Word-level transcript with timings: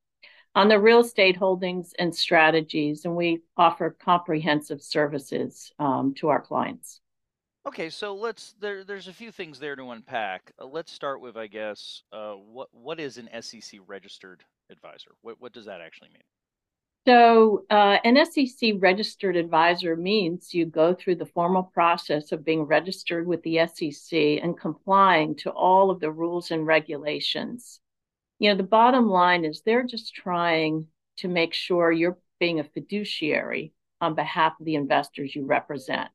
on 0.54 0.68
their 0.68 0.80
real 0.80 1.00
estate 1.00 1.34
holdings 1.34 1.94
and 1.98 2.14
strategies, 2.14 3.06
and 3.06 3.16
we 3.16 3.40
offer 3.56 3.96
comprehensive 3.98 4.82
services 4.82 5.72
um, 5.78 6.12
to 6.16 6.28
our 6.28 6.42
clients. 6.42 7.00
Okay, 7.66 7.88
so 7.88 8.14
let's 8.14 8.54
there. 8.60 8.84
There's 8.84 9.08
a 9.08 9.14
few 9.14 9.32
things 9.32 9.58
there 9.58 9.74
to 9.74 9.92
unpack. 9.92 10.52
Uh, 10.60 10.66
let's 10.66 10.92
start 10.92 11.22
with, 11.22 11.38
I 11.38 11.46
guess, 11.46 12.02
uh, 12.12 12.32
what 12.32 12.68
what 12.72 13.00
is 13.00 13.16
an 13.16 13.30
SEC 13.40 13.80
registered 13.86 14.44
advisor? 14.70 15.12
What 15.22 15.40
what 15.40 15.54
does 15.54 15.64
that 15.64 15.80
actually 15.80 16.10
mean? 16.10 16.22
So, 17.06 17.66
uh, 17.70 17.98
an 18.02 18.24
SEC 18.24 18.74
registered 18.78 19.36
advisor 19.36 19.94
means 19.94 20.54
you 20.54 20.64
go 20.64 20.94
through 20.94 21.16
the 21.16 21.26
formal 21.26 21.64
process 21.64 22.32
of 22.32 22.44
being 22.44 22.62
registered 22.62 23.26
with 23.26 23.42
the 23.42 23.66
SEC 23.66 24.18
and 24.42 24.58
complying 24.58 25.36
to 25.36 25.50
all 25.50 25.90
of 25.90 26.00
the 26.00 26.10
rules 26.10 26.50
and 26.50 26.66
regulations 26.66 27.80
you 28.38 28.50
know, 28.50 28.56
the 28.56 28.62
bottom 28.62 29.08
line 29.08 29.44
is 29.44 29.62
they're 29.62 29.84
just 29.84 30.14
trying 30.14 30.86
to 31.18 31.28
make 31.28 31.54
sure 31.54 31.92
you're 31.92 32.18
being 32.40 32.60
a 32.60 32.64
fiduciary 32.64 33.72
on 34.00 34.14
behalf 34.14 34.54
of 34.58 34.66
the 34.66 34.74
investors 34.74 35.34
you 35.34 35.46
represent. 35.46 36.08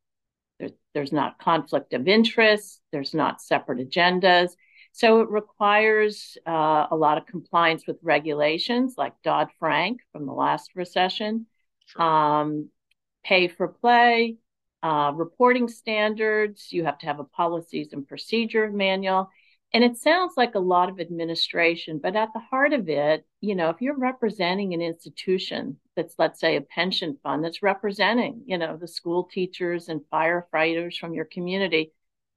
There's, 0.59 0.71
there's 0.93 1.13
not 1.13 1.39
conflict 1.39 1.93
of 1.93 2.07
interest, 2.07 2.81
there's 2.91 3.13
not 3.13 3.41
separate 3.41 3.79
agendas. 3.79 4.51
So 4.91 5.21
it 5.21 5.29
requires 5.29 6.37
uh, 6.45 6.87
a 6.91 6.95
lot 6.95 7.17
of 7.17 7.25
compliance 7.25 7.85
with 7.87 7.97
regulations 8.01 8.95
like 8.97 9.13
Dodd 9.23 9.49
Frank 9.59 10.01
from 10.11 10.25
the 10.25 10.33
last 10.33 10.71
recession, 10.75 11.45
sure. 11.85 12.01
um, 12.01 12.69
pay 13.23 13.47
for 13.47 13.67
play, 13.67 14.37
uh, 14.83 15.11
reporting 15.15 15.67
standards. 15.67 16.71
You 16.71 16.85
have 16.85 16.97
to 16.99 17.05
have 17.05 17.19
a 17.19 17.23
policies 17.23 17.93
and 17.93 18.07
procedure 18.07 18.69
manual. 18.71 19.29
And 19.71 19.83
it 19.83 19.97
sounds 19.97 20.33
like 20.35 20.55
a 20.55 20.59
lot 20.59 20.89
of 20.89 20.99
administration, 20.99 21.99
but 22.01 22.15
at 22.15 22.29
the 22.33 22.39
heart 22.39 22.73
of 22.73 22.89
it, 22.89 23.23
you 23.39 23.53
know, 23.53 23.69
if 23.69 23.81
you're 23.81 23.97
representing 23.97 24.73
an 24.73 24.81
institution 24.81 25.77
that's, 25.95 26.15
let's 26.17 26.39
say, 26.39 26.55
a 26.55 26.61
pension 26.61 27.19
fund 27.21 27.43
that's 27.43 27.61
representing, 27.61 28.41
you 28.47 28.57
know, 28.57 28.77
the 28.77 28.87
school 28.87 29.25
teachers 29.25 29.87
and 29.87 30.01
firefighters 30.11 30.97
from 30.97 31.13
your 31.13 31.25
community, 31.25 31.91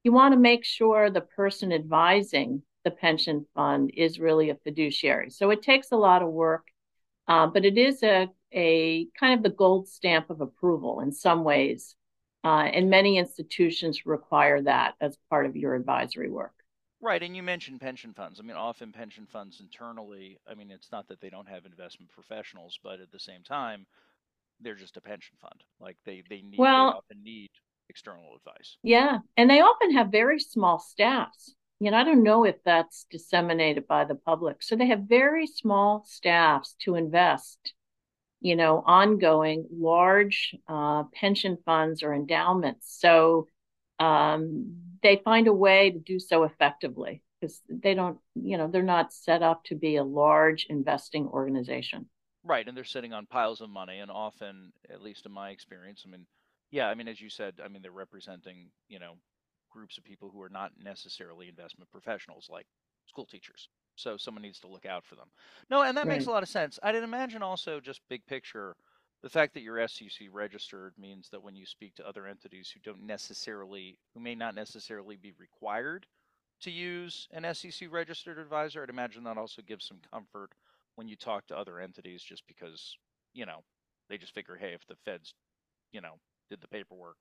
you 0.04 0.12
want 0.12 0.34
to 0.34 0.40
make 0.40 0.64
sure 0.64 1.10
the 1.10 1.20
person 1.20 1.72
advising 1.72 2.62
the 2.84 2.90
pension 2.90 3.46
fund 3.54 3.90
is 3.94 4.18
really 4.18 4.50
a 4.50 4.56
fiduciary. 4.56 5.30
So 5.30 5.50
it 5.50 5.62
takes 5.62 5.92
a 5.92 5.96
lot 5.96 6.22
of 6.22 6.28
work, 6.28 6.66
uh, 7.28 7.46
but 7.46 7.64
it 7.64 7.78
is 7.78 8.02
a, 8.02 8.28
a 8.52 9.06
kind 9.18 9.34
of 9.34 9.42
the 9.42 9.56
gold 9.56 9.88
stamp 9.88 10.30
of 10.30 10.40
approval 10.40 11.00
in 11.00 11.12
some 11.12 11.44
ways. 11.44 11.94
Uh, 12.44 12.68
and 12.72 12.90
many 12.90 13.18
institutions 13.18 14.04
require 14.04 14.60
that 14.62 14.94
as 15.00 15.16
part 15.30 15.46
of 15.46 15.54
your 15.54 15.74
advisory 15.76 16.28
work. 16.28 16.54
Right, 17.00 17.22
and 17.22 17.36
you 17.36 17.42
mentioned 17.42 17.80
pension 17.80 18.12
funds. 18.14 18.40
I 18.40 18.42
mean, 18.42 18.56
often 18.56 18.92
pension 18.92 19.26
funds 19.32 19.60
internally, 19.60 20.38
I 20.48 20.54
mean, 20.54 20.70
it's 20.70 20.90
not 20.92 21.08
that 21.08 21.20
they 21.20 21.30
don't 21.30 21.48
have 21.48 21.66
investment 21.66 22.10
professionals, 22.10 22.78
but 22.82 23.00
at 23.00 23.10
the 23.10 23.18
same 23.18 23.42
time, 23.42 23.86
they're 24.60 24.74
just 24.74 24.96
a 24.96 25.00
pension 25.00 25.36
fund. 25.40 25.62
Like 25.80 25.96
they 26.04 26.22
they 26.28 26.42
need 26.42 26.58
well, 26.58 26.90
they 26.90 26.96
often 26.98 27.22
need 27.22 27.50
external 27.88 28.36
advice. 28.36 28.76
Yeah, 28.82 29.18
and 29.36 29.50
they 29.50 29.60
often 29.60 29.92
have 29.94 30.10
very 30.10 30.38
small 30.38 30.78
staffs. 30.78 31.54
You 31.78 31.90
know, 31.90 31.96
I 31.96 32.04
don't 32.04 32.22
know 32.22 32.44
if 32.44 32.56
that's 32.64 33.06
disseminated 33.10 33.86
by 33.86 34.04
the 34.04 34.14
public. 34.14 34.62
So 34.62 34.76
they 34.76 34.86
have 34.86 35.00
very 35.00 35.46
small 35.46 36.04
staffs 36.06 36.76
to 36.84 36.94
invest, 36.94 37.74
you 38.40 38.56
know, 38.56 38.82
ongoing 38.86 39.66
large 39.72 40.54
uh, 40.68 41.04
pension 41.12 41.58
funds 41.64 42.02
or 42.02 42.14
endowments. 42.14 42.96
So 43.00 43.48
um, 43.98 44.76
they 45.02 45.20
find 45.24 45.48
a 45.48 45.52
way 45.52 45.90
to 45.90 45.98
do 45.98 46.18
so 46.18 46.44
effectively 46.44 47.22
because 47.40 47.60
they 47.68 47.94
don't, 47.94 48.18
you 48.34 48.56
know, 48.56 48.68
they're 48.68 48.82
not 48.82 49.12
set 49.12 49.42
up 49.42 49.64
to 49.64 49.74
be 49.74 49.96
a 49.96 50.04
large 50.04 50.66
investing 50.68 51.26
organization. 51.26 52.08
Right, 52.44 52.66
and 52.66 52.76
they're 52.76 52.84
sitting 52.84 53.12
on 53.12 53.26
piles 53.26 53.60
of 53.60 53.70
money, 53.70 54.00
and 54.00 54.10
often, 54.10 54.72
at 54.90 55.02
least 55.02 55.26
in 55.26 55.32
my 55.32 55.50
experience, 55.50 56.04
I 56.06 56.10
mean, 56.10 56.26
yeah, 56.72 56.88
I 56.88 56.94
mean, 56.94 57.06
as 57.06 57.20
you 57.20 57.28
said, 57.28 57.60
I 57.64 57.68
mean, 57.68 57.82
they're 57.82 57.92
representing, 57.92 58.70
you 58.88 58.98
know, 58.98 59.14
groups 59.70 59.96
of 59.96 60.04
people 60.04 60.30
who 60.30 60.42
are 60.42 60.48
not 60.48 60.72
necessarily 60.82 61.48
investment 61.48 61.90
professionals, 61.90 62.48
like 62.50 62.66
school 63.06 63.26
teachers. 63.26 63.68
So 63.94 64.16
someone 64.16 64.42
needs 64.42 64.58
to 64.60 64.68
look 64.68 64.86
out 64.86 65.04
for 65.04 65.14
them. 65.14 65.28
No, 65.70 65.82
and 65.82 65.96
that 65.96 66.06
right. 66.06 66.16
makes 66.16 66.26
a 66.26 66.30
lot 66.30 66.42
of 66.42 66.48
sense. 66.48 66.78
I'd 66.82 66.96
imagine 66.96 67.42
also 67.42 67.78
just 67.78 68.00
big 68.08 68.26
picture 68.26 68.74
the 69.22 69.28
fact 69.28 69.54
that 69.54 69.62
you're 69.62 69.86
SEC 69.86 70.28
registered 70.32 70.94
means 70.98 71.28
that 71.30 71.42
when 71.42 71.54
you 71.54 71.64
speak 71.64 71.94
to 71.94 72.06
other 72.06 72.26
entities 72.26 72.72
who 72.72 72.80
don't 72.80 73.06
necessarily, 73.06 73.96
who 74.14 74.20
may 74.20 74.34
not 74.34 74.56
necessarily 74.56 75.16
be 75.16 75.32
required 75.38 76.06
to 76.62 76.72
use 76.72 77.28
an 77.30 77.46
SEC 77.54 77.88
registered 77.90 78.38
advisor, 78.38 78.82
I'd 78.82 78.90
imagine 78.90 79.22
that 79.24 79.38
also 79.38 79.62
gives 79.62 79.86
some 79.86 80.00
comfort 80.12 80.50
when 80.96 81.06
you 81.06 81.14
talk 81.14 81.46
to 81.46 81.56
other 81.56 81.78
entities 81.78 82.22
just 82.22 82.42
because, 82.48 82.96
you 83.32 83.46
know, 83.46 83.62
they 84.08 84.18
just 84.18 84.34
figure, 84.34 84.56
hey, 84.56 84.72
if 84.72 84.84
the 84.88 84.96
feds, 85.04 85.34
you 85.92 86.00
know, 86.00 86.18
did 86.52 86.60
the 86.60 86.68
paperwork. 86.68 87.16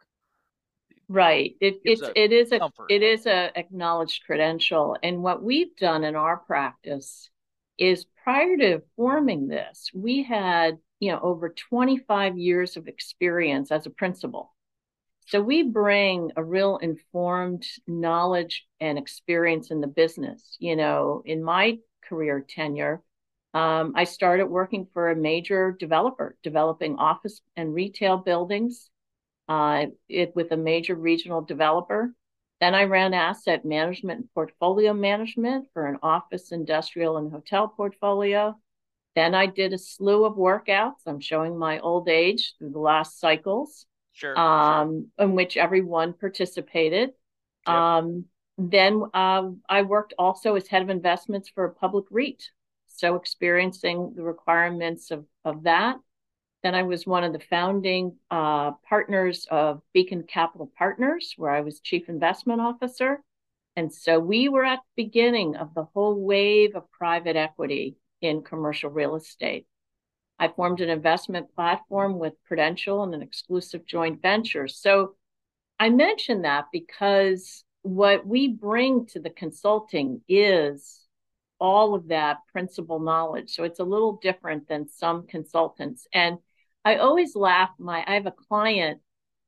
Right. 1.07 1.55
It, 1.61 1.79
it's 1.85 2.03
it 2.15 2.33
is 2.33 2.51
a 2.51 2.59
comfort. 2.59 2.91
it 2.91 3.01
is 3.01 3.25
a 3.25 3.57
acknowledged 3.57 4.23
credential. 4.25 4.97
And 5.01 5.23
what 5.23 5.41
we've 5.41 5.73
done 5.77 6.03
in 6.03 6.17
our 6.17 6.37
practice 6.37 7.29
is 7.77 8.05
prior 8.23 8.57
to 8.57 8.81
forming 8.97 9.47
this, 9.47 9.89
we 9.93 10.23
had 10.23 10.79
you 10.99 11.11
know, 11.11 11.19
over 11.21 11.49
25 11.49 12.37
years 12.37 12.77
of 12.77 12.87
experience 12.87 13.71
as 13.71 13.85
a 13.85 13.89
principal. 13.89 14.53
So 15.27 15.41
we 15.41 15.63
bring 15.63 16.31
a 16.35 16.43
real 16.43 16.77
informed 16.77 17.65
knowledge 17.87 18.67
and 18.79 18.97
experience 18.97 19.71
in 19.71 19.79
the 19.79 19.87
business. 19.87 20.57
You 20.59 20.75
know, 20.75 21.23
in 21.25 21.41
my 21.41 21.79
career 22.07 22.45
tenure, 22.47 23.01
um, 23.53 23.93
I 23.95 24.03
started 24.03 24.45
working 24.45 24.87
for 24.93 25.09
a 25.09 25.15
major 25.15 25.75
developer, 25.77 26.37
developing 26.43 26.97
office 26.97 27.41
and 27.55 27.73
retail 27.73 28.17
buildings 28.17 28.90
uh, 29.47 29.85
it, 30.07 30.35
with 30.35 30.51
a 30.51 30.57
major 30.57 30.95
regional 30.95 31.41
developer. 31.41 32.13
Then 32.59 32.75
I 32.75 32.83
ran 32.83 33.13
asset 33.13 33.65
management 33.65 34.19
and 34.19 34.33
portfolio 34.33 34.93
management 34.93 35.67
for 35.73 35.87
an 35.87 35.97
office, 36.03 36.51
industrial, 36.51 37.17
and 37.17 37.31
hotel 37.31 37.67
portfolio. 37.67 38.55
Then 39.15 39.33
I 39.33 39.47
did 39.47 39.73
a 39.73 39.77
slew 39.77 40.25
of 40.25 40.35
workouts. 40.35 41.01
I'm 41.05 41.19
showing 41.19 41.57
my 41.57 41.79
old 41.79 42.07
age 42.07 42.53
through 42.57 42.71
the 42.71 42.79
last 42.79 43.19
cycles. 43.19 43.85
Sure. 44.13 44.37
Um, 44.37 45.09
sure. 45.17 45.25
in 45.25 45.35
which 45.35 45.57
everyone 45.57 46.13
participated. 46.13 47.11
Yep. 47.67 47.75
Um, 47.75 48.25
then 48.57 49.03
uh, 49.13 49.49
I 49.67 49.81
worked 49.81 50.13
also 50.19 50.55
as 50.55 50.67
head 50.67 50.81
of 50.81 50.89
investments 50.89 51.49
for 51.49 51.65
a 51.65 51.73
public 51.73 52.05
REIT. 52.11 52.51
So 52.87 53.15
experiencing 53.15 54.13
the 54.15 54.23
requirements 54.23 55.11
of, 55.11 55.25
of 55.43 55.63
that. 55.63 55.97
Then 56.63 56.75
I 56.75 56.83
was 56.83 57.07
one 57.07 57.23
of 57.23 57.33
the 57.33 57.39
founding 57.39 58.17
uh, 58.29 58.71
partners 58.87 59.47
of 59.49 59.81
Beacon 59.93 60.23
Capital 60.23 60.71
Partners, 60.77 61.33
where 61.37 61.51
I 61.51 61.61
was 61.61 61.79
chief 61.79 62.07
investment 62.07 62.61
officer. 62.61 63.23
And 63.75 63.91
so 63.91 64.19
we 64.19 64.49
were 64.49 64.65
at 64.65 64.79
the 64.79 65.05
beginning 65.05 65.55
of 65.55 65.73
the 65.73 65.85
whole 65.93 66.21
wave 66.21 66.75
of 66.75 66.91
private 66.91 67.35
equity 67.35 67.95
in 68.21 68.43
commercial 68.43 68.89
real 68.89 69.15
estate. 69.15 69.65
I 70.37 70.49
formed 70.49 70.81
an 70.81 70.89
investment 70.89 71.53
platform 71.55 72.19
with 72.19 72.33
Prudential 72.45 73.03
and 73.03 73.13
an 73.13 73.21
exclusive 73.21 73.85
joint 73.85 74.21
venture. 74.21 74.67
So 74.67 75.15
I 75.79 75.89
mention 75.89 76.43
that 76.43 76.65
because 76.71 77.63
what 77.83 78.25
we 78.25 78.47
bring 78.47 79.07
to 79.07 79.19
the 79.19 79.29
consulting 79.29 80.21
is 80.27 80.99
all 81.59 81.95
of 81.95 82.07
that 82.07 82.37
principal 82.51 82.99
knowledge. 82.99 83.51
So 83.51 83.63
it's 83.63 83.79
a 83.79 83.83
little 83.83 84.19
different 84.21 84.67
than 84.67 84.89
some 84.89 85.27
consultants. 85.27 86.07
And 86.11 86.37
I 86.83 86.97
always 86.97 87.35
laugh. 87.35 87.69
My 87.79 88.03
I 88.07 88.15
have 88.15 88.25
a 88.25 88.31
client 88.31 89.01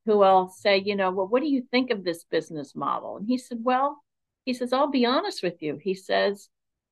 who 0.06 0.21
I'll 0.21 0.50
say, 0.50 0.80
you 0.80 0.95
know, 0.95 1.12
well, 1.12 1.27
what 1.27 1.41
do 1.41 1.47
you 1.47 1.63
think 1.71 1.89
of 1.89 2.03
this 2.03 2.25
business 2.25 2.75
model? 2.75 3.18
And 3.18 3.27
he 3.27 3.38
said, 3.38 3.59
well, 3.62 4.03
he 4.45 4.53
says, 4.53 4.74
I'll 4.74 4.89
be 4.89 5.06
honest 5.06 5.41
with 5.41 5.62
you. 5.62 5.80
He 5.81 5.95
says, 5.95 6.50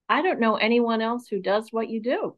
I 0.08 0.22
don't 0.22 0.40
know 0.40 0.56
anyone 0.56 1.02
else 1.02 1.28
who 1.28 1.40
does 1.40 1.72
what 1.72 1.90
you 1.90 2.02
do. 2.02 2.36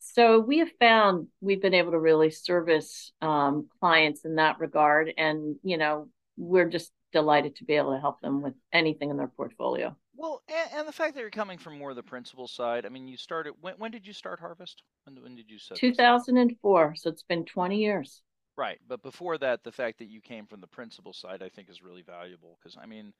So 0.00 0.38
we 0.38 0.58
have 0.58 0.70
found 0.78 1.28
we've 1.40 1.62
been 1.62 1.74
able 1.74 1.92
to 1.92 1.98
really 1.98 2.30
service 2.30 3.12
um, 3.22 3.68
clients 3.80 4.24
in 4.24 4.34
that 4.34 4.60
regard, 4.60 5.12
and 5.16 5.56
you 5.62 5.78
know, 5.78 6.08
we're 6.36 6.68
just 6.68 6.92
delighted 7.12 7.56
to 7.56 7.64
be 7.64 7.74
able 7.74 7.94
to 7.94 8.00
help 8.00 8.20
them 8.20 8.42
with 8.42 8.54
anything 8.72 9.10
in 9.10 9.16
their 9.16 9.28
portfolio. 9.28 9.96
Well, 10.16 10.42
and, 10.48 10.78
and 10.78 10.88
the 10.88 10.92
fact 10.92 11.14
that 11.14 11.20
you're 11.20 11.30
coming 11.30 11.58
from 11.58 11.78
more 11.78 11.90
of 11.90 11.96
the 11.96 12.02
principal 12.02 12.46
side. 12.46 12.86
I 12.86 12.88
mean, 12.88 13.08
you 13.08 13.16
started 13.16 13.54
when? 13.60 13.74
When 13.74 13.90
did 13.90 14.06
you 14.06 14.12
start 14.12 14.40
Harvest? 14.40 14.82
When, 15.04 15.22
when 15.22 15.34
did 15.34 15.50
you 15.50 15.58
set? 15.58 15.76
Two 15.76 15.94
thousand 15.94 16.36
and 16.36 16.56
four. 16.60 16.94
So 16.96 17.10
it's 17.10 17.22
been 17.22 17.44
twenty 17.44 17.78
years. 17.78 18.22
Right, 18.56 18.78
but 18.88 19.02
before 19.02 19.36
that, 19.38 19.64
the 19.64 19.72
fact 19.72 19.98
that 19.98 20.08
you 20.08 20.20
came 20.20 20.46
from 20.46 20.60
the 20.60 20.68
principal 20.68 21.12
side, 21.12 21.42
I 21.42 21.48
think, 21.48 21.68
is 21.68 21.82
really 21.82 22.02
valuable 22.02 22.56
because 22.62 22.78
I 22.80 22.86
mean, 22.86 23.12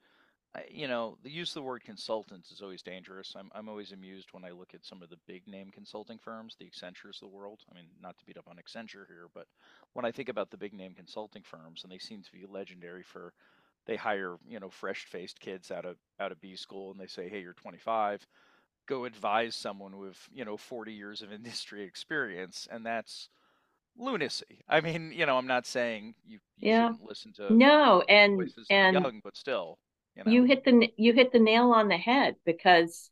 I, 0.54 0.62
you 0.70 0.86
know, 0.86 1.18
the 1.24 1.30
use 1.30 1.50
of 1.50 1.54
the 1.54 1.62
word 1.62 1.82
consultants 1.82 2.52
is 2.52 2.62
always 2.62 2.82
dangerous. 2.82 3.34
I'm 3.36 3.50
I'm 3.52 3.68
always 3.68 3.90
amused 3.90 4.28
when 4.30 4.44
I 4.44 4.52
look 4.52 4.74
at 4.74 4.84
some 4.84 5.02
of 5.02 5.10
the 5.10 5.18
big 5.26 5.48
name 5.48 5.70
consulting 5.72 6.18
firms, 6.18 6.54
the 6.56 6.66
Accentures 6.66 7.20
of 7.20 7.28
the 7.28 7.36
world. 7.36 7.62
I 7.68 7.74
mean, 7.74 7.86
not 8.00 8.16
to 8.18 8.24
beat 8.24 8.38
up 8.38 8.46
on 8.48 8.56
Accenture 8.56 9.08
here, 9.08 9.26
but 9.34 9.48
when 9.94 10.04
I 10.04 10.12
think 10.12 10.28
about 10.28 10.52
the 10.52 10.56
big 10.56 10.72
name 10.72 10.94
consulting 10.94 11.42
firms, 11.42 11.82
and 11.82 11.90
they 11.90 11.98
seem 11.98 12.22
to 12.22 12.32
be 12.32 12.46
legendary 12.48 13.02
for 13.02 13.32
they 13.86 13.96
hire 13.96 14.36
you 14.48 14.60
know 14.60 14.70
fresh 14.70 15.04
faced 15.04 15.40
kids 15.40 15.70
out 15.70 15.84
of 15.84 15.96
out 16.20 16.32
of 16.32 16.40
B 16.40 16.56
school 16.56 16.90
and 16.90 17.00
they 17.00 17.06
say, 17.06 17.28
hey, 17.28 17.40
you're 17.40 17.54
25, 17.54 18.26
go 18.86 19.04
advise 19.04 19.54
someone 19.54 19.98
with 19.98 20.18
you 20.32 20.44
know 20.44 20.56
40 20.56 20.92
years 20.92 21.22
of 21.22 21.32
industry 21.32 21.82
experience, 21.82 22.68
and 22.70 22.84
that's 22.84 23.28
lunacy. 23.96 24.62
I 24.68 24.80
mean, 24.80 25.12
you 25.14 25.26
know, 25.26 25.38
I'm 25.38 25.46
not 25.46 25.66
saying 25.66 26.14
you, 26.26 26.38
you 26.58 26.70
yeah. 26.70 26.88
shouldn't 26.88 27.08
listen 27.08 27.32
to 27.34 27.52
no, 27.52 28.02
and 28.08 28.50
and 28.70 28.94
young, 28.94 29.20
but 29.22 29.36
still, 29.36 29.78
you, 30.16 30.24
know. 30.24 30.30
you 30.30 30.44
hit 30.44 30.64
the 30.64 30.88
you 30.96 31.12
hit 31.12 31.32
the 31.32 31.38
nail 31.38 31.70
on 31.70 31.88
the 31.88 31.96
head 31.96 32.36
because 32.44 33.10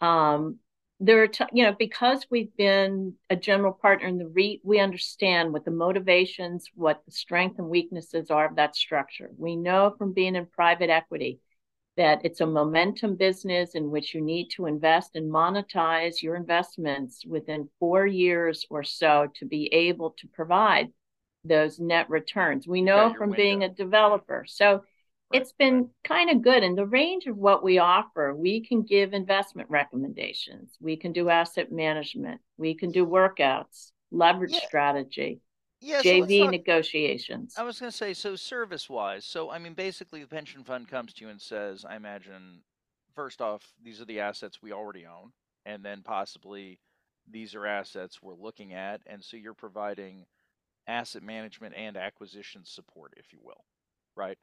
um 0.00 0.58
there 1.00 1.22
are, 1.22 1.28
t- 1.28 1.44
you 1.52 1.64
know, 1.64 1.74
because 1.78 2.26
we've 2.30 2.54
been 2.56 3.14
a 3.30 3.36
general 3.36 3.72
partner 3.72 4.08
in 4.08 4.18
the 4.18 4.26
REIT, 4.26 4.60
we 4.64 4.80
understand 4.80 5.52
what 5.52 5.64
the 5.64 5.70
motivations, 5.70 6.68
what 6.74 7.02
the 7.06 7.12
strength 7.12 7.58
and 7.58 7.68
weaknesses 7.68 8.30
are 8.30 8.46
of 8.46 8.56
that 8.56 8.74
structure. 8.74 9.30
We 9.36 9.54
know 9.54 9.94
from 9.96 10.12
being 10.12 10.34
in 10.34 10.46
private 10.46 10.90
equity 10.90 11.38
that 11.96 12.24
it's 12.24 12.40
a 12.40 12.46
momentum 12.46 13.16
business 13.16 13.74
in 13.74 13.90
which 13.90 14.14
you 14.14 14.20
need 14.20 14.48
to 14.50 14.66
invest 14.66 15.14
and 15.14 15.30
monetize 15.30 16.22
your 16.22 16.36
investments 16.36 17.24
within 17.26 17.68
four 17.78 18.06
years 18.06 18.66
or 18.70 18.82
so 18.82 19.28
to 19.34 19.46
be 19.46 19.66
able 19.72 20.10
to 20.18 20.28
provide 20.28 20.88
those 21.44 21.78
net 21.78 22.10
returns. 22.10 22.66
We 22.66 22.82
know 22.82 23.14
from 23.14 23.30
window. 23.30 23.36
being 23.36 23.64
a 23.64 23.68
developer. 23.68 24.44
So 24.46 24.82
it's 25.32 25.52
been 25.52 25.90
kind 26.04 26.30
of 26.30 26.42
good. 26.42 26.62
And 26.62 26.76
the 26.76 26.86
range 26.86 27.26
of 27.26 27.36
what 27.36 27.62
we 27.62 27.78
offer, 27.78 28.34
we 28.34 28.60
can 28.60 28.82
give 28.82 29.12
investment 29.12 29.68
recommendations, 29.70 30.76
we 30.80 30.96
can 30.96 31.12
do 31.12 31.28
asset 31.28 31.70
management, 31.70 32.40
we 32.56 32.74
can 32.74 32.90
do 32.90 33.06
workouts, 33.06 33.92
leverage 34.10 34.52
yeah. 34.52 34.66
strategy, 34.66 35.40
yeah, 35.80 36.02
JV 36.02 36.44
so 36.44 36.50
negotiations. 36.50 37.54
I 37.56 37.62
was 37.62 37.78
going 37.78 37.90
to 37.92 37.96
say, 37.96 38.14
so 38.14 38.36
service 38.36 38.88
wise, 38.88 39.24
so 39.24 39.50
I 39.50 39.58
mean, 39.58 39.74
basically, 39.74 40.20
the 40.20 40.28
pension 40.28 40.64
fund 40.64 40.88
comes 40.88 41.12
to 41.14 41.24
you 41.24 41.30
and 41.30 41.40
says, 41.40 41.84
I 41.88 41.96
imagine, 41.96 42.62
first 43.14 43.40
off, 43.40 43.72
these 43.82 44.00
are 44.00 44.06
the 44.06 44.20
assets 44.20 44.62
we 44.62 44.72
already 44.72 45.06
own, 45.06 45.32
and 45.66 45.84
then 45.84 46.02
possibly 46.02 46.80
these 47.30 47.54
are 47.54 47.66
assets 47.66 48.22
we're 48.22 48.34
looking 48.34 48.72
at. 48.72 49.02
And 49.06 49.22
so 49.22 49.36
you're 49.36 49.54
providing 49.54 50.24
asset 50.86 51.22
management 51.22 51.74
and 51.76 51.96
acquisition 51.96 52.62
support, 52.64 53.12
if 53.16 53.32
you 53.32 53.38
will, 53.42 53.64
right? 54.16 54.38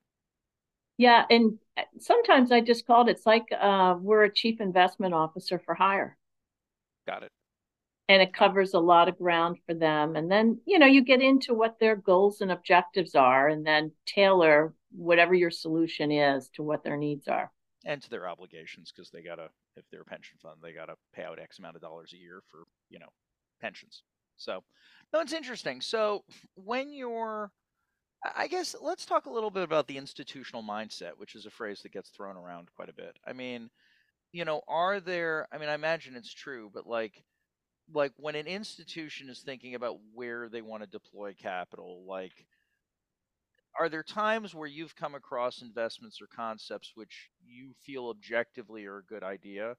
Yeah, 0.98 1.26
and 1.30 1.58
uh, 1.78 1.82
sometimes 2.00 2.52
I 2.52 2.62
just 2.62 2.88
called 2.88 3.10
it's 3.10 3.26
like 3.26 3.46
uh, 3.60 3.96
we're 4.00 4.24
a 4.24 4.34
chief 4.34 4.62
investment 4.62 5.14
officer 5.14 5.60
for 5.60 5.74
hire. 5.74 6.18
Got 7.08 7.24
it. 7.24 7.32
And 8.08 8.22
it 8.22 8.34
covers 8.34 8.74
a 8.74 8.80
lot 8.80 9.10
of 9.10 9.18
ground 9.18 9.58
for 9.66 9.74
them. 9.74 10.16
And 10.16 10.30
then, 10.30 10.60
you 10.66 10.78
know, 10.78 10.86
you 10.86 11.04
get 11.04 11.22
into 11.22 11.56
what 11.56 11.80
their 11.80 11.96
goals 11.96 12.42
and 12.42 12.52
objectives 12.52 13.16
are 13.16 13.48
and 13.48 13.66
then 13.66 13.92
tailor 14.06 14.74
whatever 14.92 15.34
your 15.34 15.50
solution 15.50 16.12
is 16.12 16.50
to 16.50 16.64
what 16.64 16.84
their 16.84 16.98
needs 16.98 17.28
are. 17.28 17.52
And 17.84 18.02
to 18.04 18.10
their 18.10 18.30
obligations, 18.30 18.92
because 18.96 19.10
they 19.10 19.22
got 19.22 19.36
to, 19.36 19.50
if 19.76 19.86
they're 19.92 20.02
a 20.02 20.06
pension 20.06 20.38
fund, 20.42 20.58
they 20.62 20.72
got 20.72 20.86
to 20.86 20.96
pay 21.14 21.24
out 21.24 21.40
X 21.40 21.60
amount 21.60 21.76
of 21.76 21.82
dollars 21.82 22.14
a 22.14 22.18
year 22.18 22.42
for, 22.50 22.64
you 22.90 23.00
know, 23.00 23.10
pensions. 23.60 24.04
So, 24.38 24.64
no, 25.14 25.20
it's 25.20 25.34
interesting. 25.34 25.82
So, 25.82 26.24
when 26.56 26.94
you're 26.94 27.52
I 28.36 28.48
guess 28.48 28.76
let's 28.82 29.06
talk 29.06 29.26
a 29.26 29.30
little 29.32 29.52
bit 29.52 29.64
about 29.64 29.88
the 29.88 29.98
institutional 29.98 30.64
mindset, 30.64 31.18
which 31.18 31.36
is 31.36 31.46
a 31.46 31.52
phrase 31.52 31.82
that 31.82 31.92
gets 31.92 32.10
thrown 32.10 32.38
around 32.38 32.70
quite 32.76 32.90
a 32.90 32.94
bit. 32.94 33.18
I 33.26 33.34
mean, 33.34 33.70
you 34.34 34.46
know, 34.46 34.62
are 34.68 35.00
there 35.02 35.48
I 35.52 35.58
mean, 35.60 35.70
I 35.70 35.76
imagine 35.76 36.16
it's 36.16 36.34
true, 36.34 36.72
but 36.74 36.88
like 36.88 37.24
like 37.94 38.14
when 38.18 38.36
an 38.36 38.48
institution 38.48 39.30
is 39.30 39.42
thinking 39.42 39.76
about 39.76 40.00
where 40.14 40.50
they 40.50 40.62
want 40.62 40.84
to 40.84 40.88
deploy 40.90 41.34
capital, 41.36 42.06
like 42.08 42.48
are 43.80 43.90
there 43.90 44.04
times 44.04 44.54
where 44.56 44.68
you've 44.68 44.96
come 44.96 45.16
across 45.16 45.62
investments 45.62 46.22
or 46.22 46.28
concepts 46.28 46.92
which 46.96 47.30
you 47.44 47.74
feel 47.74 48.08
objectively 48.10 48.86
are 48.86 48.98
a 48.98 49.04
good 49.06 49.24
idea, 49.24 49.76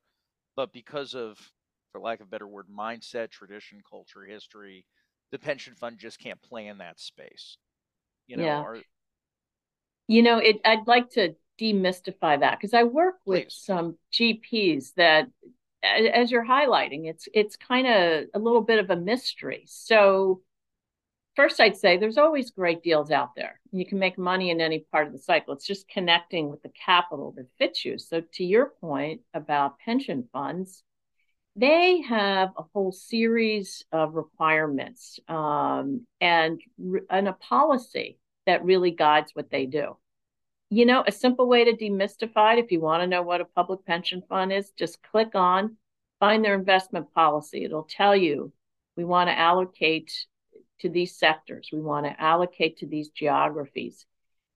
but 0.57 0.73
because 0.73 1.15
of 1.15 1.53
for 1.93 2.01
lack 2.01 2.21
of 2.21 2.29
a 2.29 2.31
better 2.31 2.49
word, 2.49 2.69
mindset, 2.69 3.31
tradition, 3.31 3.83
culture, 3.89 4.25
history, 4.25 4.87
the 5.33 5.39
pension 5.39 5.75
fund 5.75 5.99
just 5.99 6.19
can't 6.21 6.43
play 6.43 6.69
in 6.69 6.79
that 6.79 7.01
space? 7.01 7.59
You 8.26 8.37
know 8.37 8.44
yeah. 8.44 8.61
Are... 8.61 8.78
you 10.06 10.23
know 10.23 10.38
it 10.38 10.61
i'd 10.64 10.87
like 10.87 11.11
to 11.11 11.34
demystify 11.61 12.38
that 12.38 12.58
because 12.58 12.75
i 12.75 12.82
work 12.82 13.17
with 13.25 13.44
Please. 13.44 13.61
some 13.64 13.96
gps 14.12 14.94
that 14.94 15.28
as 15.82 16.31
you're 16.31 16.46
highlighting 16.46 17.08
it's 17.08 17.28
it's 17.32 17.56
kind 17.56 17.87
of 17.87 18.25
a 18.34 18.38
little 18.38 18.62
bit 18.62 18.78
of 18.78 18.90
a 18.90 18.96
mystery. 18.96 19.64
So 19.67 20.43
first 21.34 21.61
i'd 21.61 21.76
say 21.76 21.96
there's 21.96 22.19
always 22.19 22.50
great 22.50 22.82
deals 22.82 23.11
out 23.11 23.34
there. 23.37 23.61
You 23.73 23.87
can 23.87 23.99
make 23.99 24.19
money 24.19 24.50
in 24.50 24.61
any 24.61 24.87
part 24.90 25.06
of 25.06 25.12
the 25.12 25.19
cycle. 25.19 25.55
It's 25.55 25.67
just 25.67 25.88
connecting 25.88 26.50
with 26.50 26.62
the 26.62 26.70
capital 26.70 27.32
that 27.37 27.46
fits 27.58 27.84
you. 27.84 27.99
So 27.99 28.23
to 28.34 28.44
your 28.44 28.73
point 28.81 29.20
about 29.34 29.78
pension 29.78 30.28
funds 30.32 30.82
they 31.57 32.03
have 32.03 32.51
a 32.59 32.65
whole 32.75 32.93
series 32.93 33.85
of 33.91 34.15
requirements 34.15 35.19
um, 35.27 36.07
and, 36.21 36.61
and 37.09 37.29
a 37.29 37.33
policy 37.33 38.19
that 38.45 38.65
really 38.65 38.91
guides 38.91 39.33
what 39.35 39.51
they 39.51 39.65
do. 39.65 39.97
You 40.69 40.85
know, 40.85 41.03
a 41.07 41.13
simple 41.13 41.49
way 41.49 41.65
to 41.65 41.73
demystify 41.73 42.59
it, 42.59 42.65
if 42.65 42.73
you 42.73 42.81
want 42.81 43.03
to 43.03 43.07
know 43.07 43.23
what 43.23 43.41
a 43.41 43.47
public 43.47 43.87
pension 43.87 44.23
fund 44.29 44.53
is, 44.53 44.71
just 44.73 45.03
click 45.11 45.31
on, 45.35 45.77
find 46.21 46.45
their 46.45 46.55
investment 46.55 47.13
policy. 47.15 47.65
It'll 47.65 47.89
tell 47.89 48.15
you 48.15 48.53
we 48.97 49.05
want 49.05 49.29
to 49.31 49.39
allocate 49.39 50.13
to 50.81 50.91
these 50.91 51.17
sectors, 51.17 51.71
we 51.73 51.81
want 51.81 52.05
to 52.05 52.21
allocate 52.21 52.79
to 52.79 52.87
these 52.87 53.09
geographies. 53.09 54.05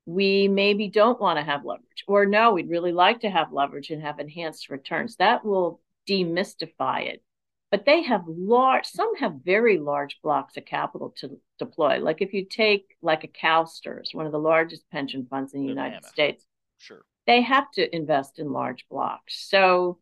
We 0.04 0.48
maybe 0.48 0.88
don't 0.88 1.20
want 1.20 1.38
to 1.38 1.44
have 1.44 1.64
leverage, 1.64 2.04
or 2.06 2.26
no, 2.26 2.52
we'd 2.52 2.68
really 2.68 2.92
like 2.92 3.20
to 3.20 3.30
have 3.30 3.52
leverage 3.52 3.90
and 3.90 4.02
have 4.02 4.18
enhanced 4.18 4.68
returns. 4.68 5.16
That 5.16 5.44
will 5.44 5.80
demystify 6.08 7.06
it. 7.06 7.22
But 7.70 7.86
they 7.86 8.02
have 8.02 8.24
large, 8.26 8.86
some 8.86 9.14
have 9.16 9.44
very 9.44 9.78
large 9.78 10.18
blocks 10.22 10.56
of 10.56 10.64
capital 10.64 11.14
to 11.18 11.38
deploy. 11.58 11.98
Like 12.00 12.20
if 12.20 12.32
you 12.32 12.44
take 12.44 12.96
like 13.00 13.22
a 13.22 13.28
CalSTRS, 13.28 14.12
one 14.12 14.26
of 14.26 14.32
the 14.32 14.38
largest 14.38 14.90
pension 14.90 15.26
funds 15.30 15.54
in 15.54 15.62
the 15.62 15.68
United 15.68 16.04
States, 16.04 16.44
sure, 16.78 17.02
they 17.28 17.42
have 17.42 17.70
to 17.72 17.94
invest 17.94 18.40
in 18.40 18.52
large 18.52 18.86
blocks. 18.90 19.48
So, 19.48 19.98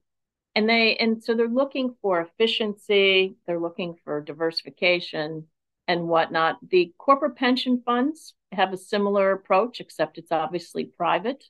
and 0.55 0.67
they 0.67 0.97
and 0.97 1.23
so 1.23 1.35
they're 1.35 1.47
looking 1.47 1.95
for 2.01 2.23
efficiency, 2.23 3.37
they're 3.47 3.61
looking 3.61 3.97
for 4.03 4.23
diversification 4.23 5.47
and 5.87 6.09
whatnot. 6.09 6.59
The 6.71 6.95
corporate 6.97 7.37
pension 7.37 7.83
funds 7.85 8.33
have 8.53 8.73
a 8.73 8.79
similar 8.79 9.33
approach, 9.33 9.81
except 9.81 10.17
it's 10.17 10.33
obviously 10.33 10.85
private. 10.85 11.45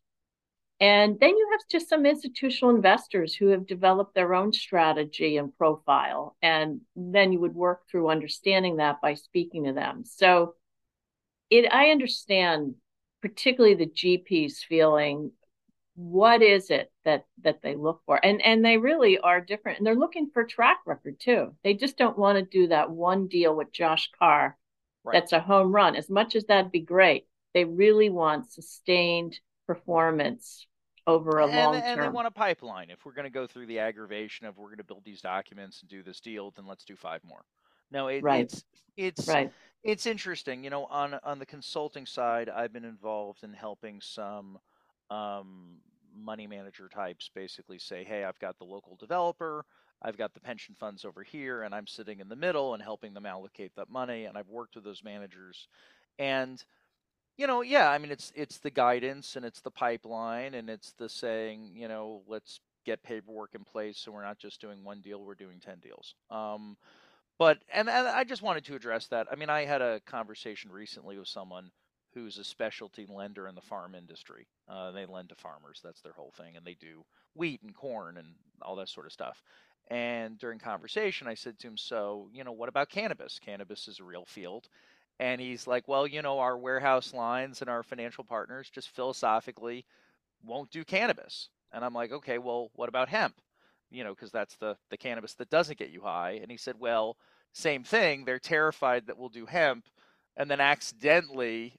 And 0.81 1.19
then 1.19 1.31
you 1.31 1.49
have 1.51 1.61
just 1.69 1.89
some 1.89 2.07
institutional 2.07 2.75
investors 2.75 3.35
who 3.35 3.49
have 3.49 3.67
developed 3.67 4.15
their 4.15 4.35
own 4.35 4.53
strategy 4.53 5.37
and 5.37 5.57
profile. 5.57 6.37
And 6.41 6.83
then 6.95 7.33
you 7.33 7.41
would 7.41 7.55
work 7.55 7.83
through 7.91 8.11
understanding 8.11 8.77
that 8.77 9.01
by 9.01 9.15
speaking 9.15 9.65
to 9.65 9.73
them. 9.73 10.05
So 10.05 10.55
it 11.51 11.73
I 11.73 11.91
understand 11.91 12.75
particularly 13.23 13.75
the 13.75 13.87
GPs 13.87 14.59
feeling 14.59 15.33
what 15.99 16.43
is 16.43 16.71
it 16.71 16.93
that 17.05 17.25
that 17.43 17.61
they 17.61 17.75
look 17.75 18.01
for 18.07 18.25
and 18.25 18.41
and 18.43 18.65
they 18.65 18.79
really 18.79 19.19
are 19.19 19.41
different 19.41 19.79
and 19.79 19.87
they're 19.87 19.97
looking 19.97 20.31
for 20.33 20.45
track 20.45 20.79
record 20.87 21.19
too 21.19 21.53
they 21.65 21.75
just 21.75 21.99
don't 21.99 22.17
want 22.17 22.39
to 22.39 22.45
do 22.45 22.69
that 22.69 22.89
one 22.89 23.27
deal 23.27 23.53
with 23.53 23.73
josh 23.73 24.09
kahr 24.17 24.57
right. 25.03 25.13
that's 25.13 25.33
a 25.33 25.41
home 25.41 25.75
run 25.75 25.97
as 25.97 26.09
much 26.09 26.37
as 26.37 26.45
that'd 26.45 26.71
be 26.71 26.79
great 26.79 27.27
they 27.53 27.65
really 27.65 28.11
want 28.11 28.49
sustained 28.49 29.41
performance 29.67 30.68
over 31.09 31.39
a 31.39 31.47
and, 31.47 31.55
long 31.55 31.75
and 31.77 32.01
they 32.01 32.09
want 32.09 32.27
a 32.27 32.31
pipeline. 32.31 32.91
If 32.91 33.05
we're 33.05 33.15
going 33.15 33.25
to 33.25 33.31
go 33.31 33.47
through 33.47 33.67
the 33.67 33.79
aggravation 33.79 34.47
of 34.47 34.59
we're 34.59 34.67
going 34.67 34.79
to 34.79 34.85
build 34.85 35.05
these 35.05 35.23
documents 35.23 35.81
and 35.81 35.89
do 35.89 36.03
this 36.03 36.21
deal, 36.21 36.53
then 36.55 36.67
let's 36.67 36.85
do 36.85 36.95
five 36.97 37.23
more. 37.25 37.45
No, 37.91 38.09
it, 38.09 38.23
right. 38.23 38.43
it's 38.43 38.65
it's 38.97 39.27
right. 39.27 39.51
it's 39.83 40.07
interesting. 40.07 40.63
You 40.63 40.71
know, 40.71 40.85
on 40.85 41.19
on 41.25 41.39
the 41.39 41.47
consulting 41.47 42.05
side, 42.05 42.51
I've 42.51 42.73
been 42.73 42.85
involved 42.85 43.43
in 43.43 43.55
helping 43.55 44.01
some 44.03 44.59
um, 45.11 45.79
money 46.15 46.47
manager 46.47 46.89
types 46.89 47.31
basically 47.35 47.79
say, 47.79 48.05
"Hey, 48.05 48.25
I've 48.25 48.39
got 48.39 48.59
the 48.59 48.65
local 48.65 48.97
developer, 48.97 49.65
I've 50.03 50.19
got 50.19 50.35
the 50.35 50.41
pension 50.41 50.77
funds 50.79 51.07
over 51.07 51.23
here, 51.23 51.63
and 51.63 51.75
I'm 51.75 51.87
sitting 51.87 52.21
in 52.21 52.29
the 52.29 52.37
middle 52.37 52.75
and 52.75 52.83
helping 52.83 53.15
them 53.15 53.25
allocate 53.25 53.75
that 53.77 53.89
money." 53.89 54.27
And 54.27 54.37
I've 54.37 54.51
worked 54.51 54.75
with 54.75 54.85
those 54.85 55.03
managers, 55.03 55.69
and 56.19 56.63
you 57.39 57.47
know, 57.47 57.63
yeah, 57.63 57.91
I 57.91 57.99
mean, 57.99 58.13
it's 58.13 58.33
it's 58.37 58.59
the 58.59 58.71
guidance 58.71 59.37
and 59.37 59.47
it's 59.47 59.63
the 59.63 59.71
pipeline 59.73 60.55
and 60.55 60.71
it's 60.71 60.93
the 60.95 61.09
saying, 61.09 61.73
you 61.77 61.89
know, 61.89 62.23
let's 62.29 62.61
get 62.87 63.03
paperwork 63.03 63.55
in 63.55 63.65
place 63.65 63.99
so 63.99 64.13
we're 64.13 64.25
not 64.25 64.39
just 64.39 64.61
doing 64.61 64.85
one 64.85 65.03
deal, 65.03 65.25
we're 65.25 65.35
doing 65.37 65.61
ten 65.61 65.79
deals. 65.81 66.15
Um, 66.31 66.77
but 67.39 67.59
and, 67.73 67.89
and 67.89 68.09
I 68.09 68.25
just 68.25 68.43
wanted 68.43 68.65
to 68.67 68.77
address 68.77 69.09
that. 69.09 69.29
I 69.31 69.37
mean, 69.37 69.51
I 69.51 69.65
had 69.65 69.83
a 69.83 70.01
conversation 70.07 70.73
recently 70.73 71.19
with 71.19 71.29
someone 71.29 71.71
who's 72.15 72.39
a 72.39 72.45
specialty 72.45 73.07
lender 73.09 73.49
in 73.49 73.55
the 73.55 73.63
farm 73.63 73.95
industry. 73.95 74.49
Uh, 74.69 74.93
they 74.93 75.07
lend 75.07 75.31
to 75.31 75.37
farmers. 75.37 75.81
That's 75.85 76.01
their 76.03 76.13
whole 76.15 76.33
thing, 76.37 76.57
and 76.57 76.67
they 76.67 76.75
do 76.75 77.05
wheat 77.35 77.63
and 77.63 77.75
corn 77.75 78.19
and 78.19 78.29
all 78.63 78.77
that 78.77 78.89
sort 78.89 79.07
of 79.07 79.13
stuff. 79.13 79.43
And 79.91 80.39
during 80.39 80.59
conversation, 80.59 81.29
I 81.29 81.35
said 81.35 81.59
to 81.61 81.69
him, 81.69 81.77
"So, 81.79 82.29
you 82.33 82.45
know, 82.45 82.53
what 82.53 82.69
about 82.69 82.91
cannabis? 82.91 83.39
Cannabis 83.39 83.89
is 83.89 84.01
a 84.01 84.05
real 84.05 84.27
field." 84.27 84.69
And 85.21 85.41
he's 85.41 85.67
like, 85.67 85.89
"Well, 85.89 86.07
you 86.07 86.23
know, 86.23 86.39
our 86.39 86.57
warehouse 86.59 87.13
lines 87.15 87.61
and 87.61 87.71
our 87.71 87.83
financial 87.83 88.25
partners 88.25 88.71
just 88.71 88.91
philosophically 88.91 89.85
won't 90.45 90.71
do 90.71 90.85
cannabis." 90.85 91.49
And 91.73 91.85
I'm 91.85 91.95
like, 91.95 92.13
"Okay, 92.13 92.39
well, 92.39 92.71
what 92.75 92.89
about 92.89 93.09
hemp?" 93.09 93.41
You 93.91 94.05
know, 94.05 94.15
because 94.15 94.33
that's 94.33 94.57
the 94.57 94.77
the 94.91 94.97
cannabis 94.97 95.35
that 95.35 95.51
doesn't 95.51 95.79
get 95.79 95.91
you 95.91 96.03
high. 96.03 96.33
And 96.43 96.51
he 96.51 96.57
said, 96.57 96.79
"Well, 96.79 97.17
same 97.53 97.85
thing. 97.85 98.25
They're 98.25 98.39
terrified 98.39 99.07
that 99.07 99.19
we'll 99.19 99.29
do 99.31 99.47
hemp, 99.47 99.87
and 100.37 100.51
then 100.51 100.61
accidentally, 100.61 101.75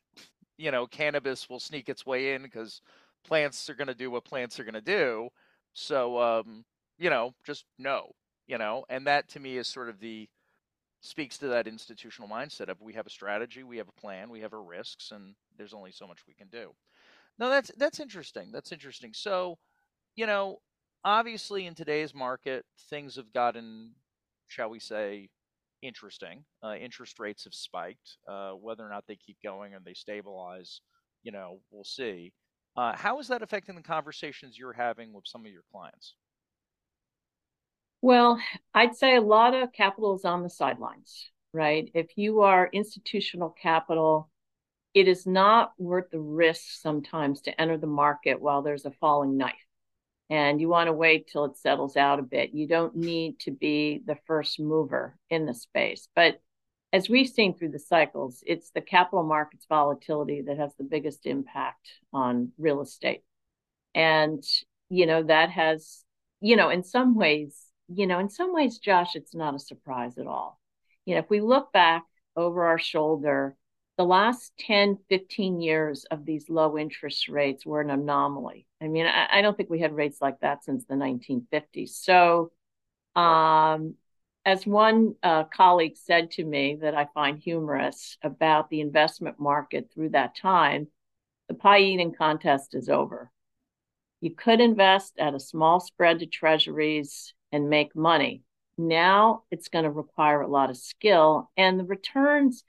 you 0.58 0.72
know, 0.72 0.88
cannabis 0.88 1.50
will 1.50 1.60
sneak 1.60 1.89
its 1.89 2.05
way 2.05 2.34
in 2.34 2.43
because 2.43 2.81
plants 3.24 3.69
are 3.69 3.75
going 3.75 3.88
to 3.88 3.93
do 3.96 4.12
what 4.12 4.25
plants 4.25 4.60
are 4.60 4.63
going 4.63 4.74
to 4.74 4.81
do. 4.81 5.29
So, 5.74 6.19
um, 6.22 6.65
you 6.98 7.10
know, 7.10 7.34
just 7.43 7.65
no, 7.77 8.12
you 8.48 8.58
know, 8.58 8.86
and 8.89 9.08
that 9.08 9.29
to 9.29 9.39
me 9.39 9.58
is 9.58 9.67
sort 9.67 9.89
of 9.89 10.00
the 10.00 10.27
speaks 11.01 11.38
to 11.38 11.48
that 11.48 11.68
institutional 11.68 12.29
mindset 12.29 12.70
of 12.70 12.82
we 12.82 12.94
have 12.94 13.08
a 13.08 13.10
strategy, 13.10 13.63
we 13.63 13.77
have 13.77 13.88
a 13.88 14.01
plan, 14.01 14.29
we 14.29 14.41
have 14.41 14.53
our 14.53 14.63
risks, 14.63 15.12
and 15.12 15.36
there's 15.58 15.74
only 15.74 15.91
so 15.91 16.08
much 16.08 16.20
we 16.27 16.34
can 16.34 16.48
do. 16.50 16.72
Now 17.38 17.50
that's 17.50 17.72
that's 17.77 18.00
interesting. 18.00 18.51
That's 18.51 18.72
interesting. 18.72 19.13
So, 19.13 19.58
you 20.15 20.25
know, 20.25 20.58
obviously 21.06 21.65
in 21.65 21.75
today's 21.75 22.13
market, 22.13 22.65
things 22.89 23.15
have 23.15 23.32
gotten, 23.32 23.91
shall 24.48 24.70
we 24.70 24.79
say, 24.79 25.29
interesting. 25.82 26.44
Uh, 26.63 26.75
interest 26.75 27.20
rates 27.20 27.46
have 27.46 27.53
spiked. 27.53 28.18
Uh, 28.27 28.51
whether 28.51 28.86
or 28.86 28.89
not 28.89 29.06
they 29.08 29.15
keep 29.15 29.38
going 29.41 29.74
and 29.74 29.86
they 29.86 29.94
stabilize, 29.94 30.82
you 31.24 31.32
know, 31.32 31.60
we'll 31.72 31.84
see. 31.84 32.34
Uh, 32.75 32.96
how 32.96 33.20
is 33.20 33.27
that 33.27 33.41
affecting 33.41 33.75
the 33.75 33.82
conversations 33.82 34.58
you're 34.58 34.74
having 34.74 35.13
with 35.13 35.25
some 35.25 35.46
of 35.46 35.51
your 35.51 35.63
clients? 35.72 36.15
Well, 38.01 38.39
I'd 38.74 38.96
say 38.96 39.15
a 39.15 39.22
lot 39.22 39.53
of 39.53 39.74
capital 39.74 40.15
is 40.15 40.24
on 40.24 40.44
the 40.44 40.50
sidelines, 40.50 41.29
right? 41.53 41.89
If 41.94 42.18
you 42.18 42.41
are 42.41 42.70
institutional 42.72 43.50
capital, 43.50 44.29
it 44.94 45.08
is 45.08 45.27
not 45.27 45.74
worth 45.77 46.10
the 46.10 46.20
risk 46.20 46.82
sometimes 46.82 47.41
to 47.41 47.62
enter 47.62 47.77
the 47.77 47.88
market 47.88 48.41
while 48.41 48.62
there's 48.62 48.86
a 48.86 48.91
falling 48.91 49.38
knife. 49.38 49.56
And 50.29 50.62
you 50.62 50.70
want 50.70 50.88
to 50.88 50.94
wait 50.94 51.27
till 51.27 51.46
it 51.46 51.58
settles 51.58 51.98
out 51.98 52.20
a 52.20 52.24
bit. 52.24 52.53
You 52.53 52.68
don't 52.68 52.96
need 52.96 53.39
to 53.39 53.51
be 53.51 54.01
the 54.06 54.18
first 54.27 54.60
mover 54.60 55.18
in 55.29 55.46
the 55.46 55.53
space. 55.53 56.08
But 56.15 56.39
as 56.94 57.10
we've 57.10 57.27
seen 57.27 57.53
through 57.53 57.72
the 57.72 57.79
cycles, 57.79 58.44
it's 58.46 58.72
the 58.72 58.82
capital 58.82 59.24
markets 59.24 59.65
volatility 59.68 60.44
that 60.44 60.58
has 60.58 60.72
the 60.77 60.84
biggest 60.84 61.25
impact 61.25 61.89
on 62.13 62.51
real 62.58 62.82
estate. 62.82 63.24
And, 63.94 64.44
you 64.89 65.06
know, 65.06 65.24
that 65.24 65.50
has, 65.50 66.03
you 66.41 66.56
know, 66.56 66.70
in 66.70 66.84
some 66.84 67.15
ways, 67.15 67.69
you 67.91 68.08
know, 68.08 68.19
in 68.19 68.29
some 68.29 68.53
ways, 68.53 68.77
Josh, 68.77 69.15
it's 69.15 69.36
not 69.36 69.55
a 69.55 69.60
surprise 69.60 70.17
at 70.17 70.27
all. 70.27 70.60
You 71.05 71.15
know, 71.15 71.19
if 71.19 71.29
we 71.29 71.41
look 71.41 71.72
back 71.72 72.05
over 72.36 72.65
our 72.65 72.79
shoulder, 72.79 73.55
the 73.98 74.05
last 74.05 74.53
10, 74.60 74.98
15 75.10 75.60
years 75.60 76.05
of 76.05 76.24
these 76.25 76.50
low 76.50 76.77
interest 76.77 77.27
rates 77.27 77.65
were 77.65 77.81
an 77.81 77.89
anomaly. 77.89 78.67
I 78.81 78.88
mean, 78.88 79.05
I, 79.05 79.27
I 79.31 79.41
don't 79.41 79.58
think 79.58 79.69
we 79.69 79.79
had 79.79 79.96
rates 79.96 80.22
like 80.22 80.39
that 80.41 80.63
since 80.63 80.86
the 80.86 80.96
1950s. 80.96 81.98
So, 81.98 82.51
um, 83.15 83.96
as 84.46 84.65
one 84.65 85.15
uh, 85.22 85.43
colleague 85.46 85.98
said 85.98 86.31
to 86.31 86.46
me 86.46 86.77
that 86.81 86.96
I 86.96 87.08
find 87.13 87.38
humorous 87.38 88.17
about 88.24 88.69
the 88.69 88.81
investment 88.81 89.39
market 89.39 89.89
through 89.93 90.10
that 90.10 90.38
time, 90.38 90.88
the 91.50 91.55
pie 91.55 91.79
eating 91.79 92.13
contest 92.13 92.75
is 92.75 92.88
over. 92.88 93.31
You 94.22 94.34
could 94.36 94.62
invest 94.62 95.15
at 95.19 95.34
a 95.34 95.39
small 95.39 95.79
spread 95.79 96.19
to 96.19 96.25
treasuries 96.25 97.34
and 97.51 97.70
make 97.70 97.96
money. 97.96 98.44
Now 98.77 99.44
it's 99.51 99.68
going 99.68 99.86
to 99.86 99.91
require 99.91 100.41
a 100.41 100.48
lot 100.48 100.70
of 100.70 100.77
skill, 100.77 101.50
and 101.58 101.79
the 101.79 101.84
returns 101.84 102.63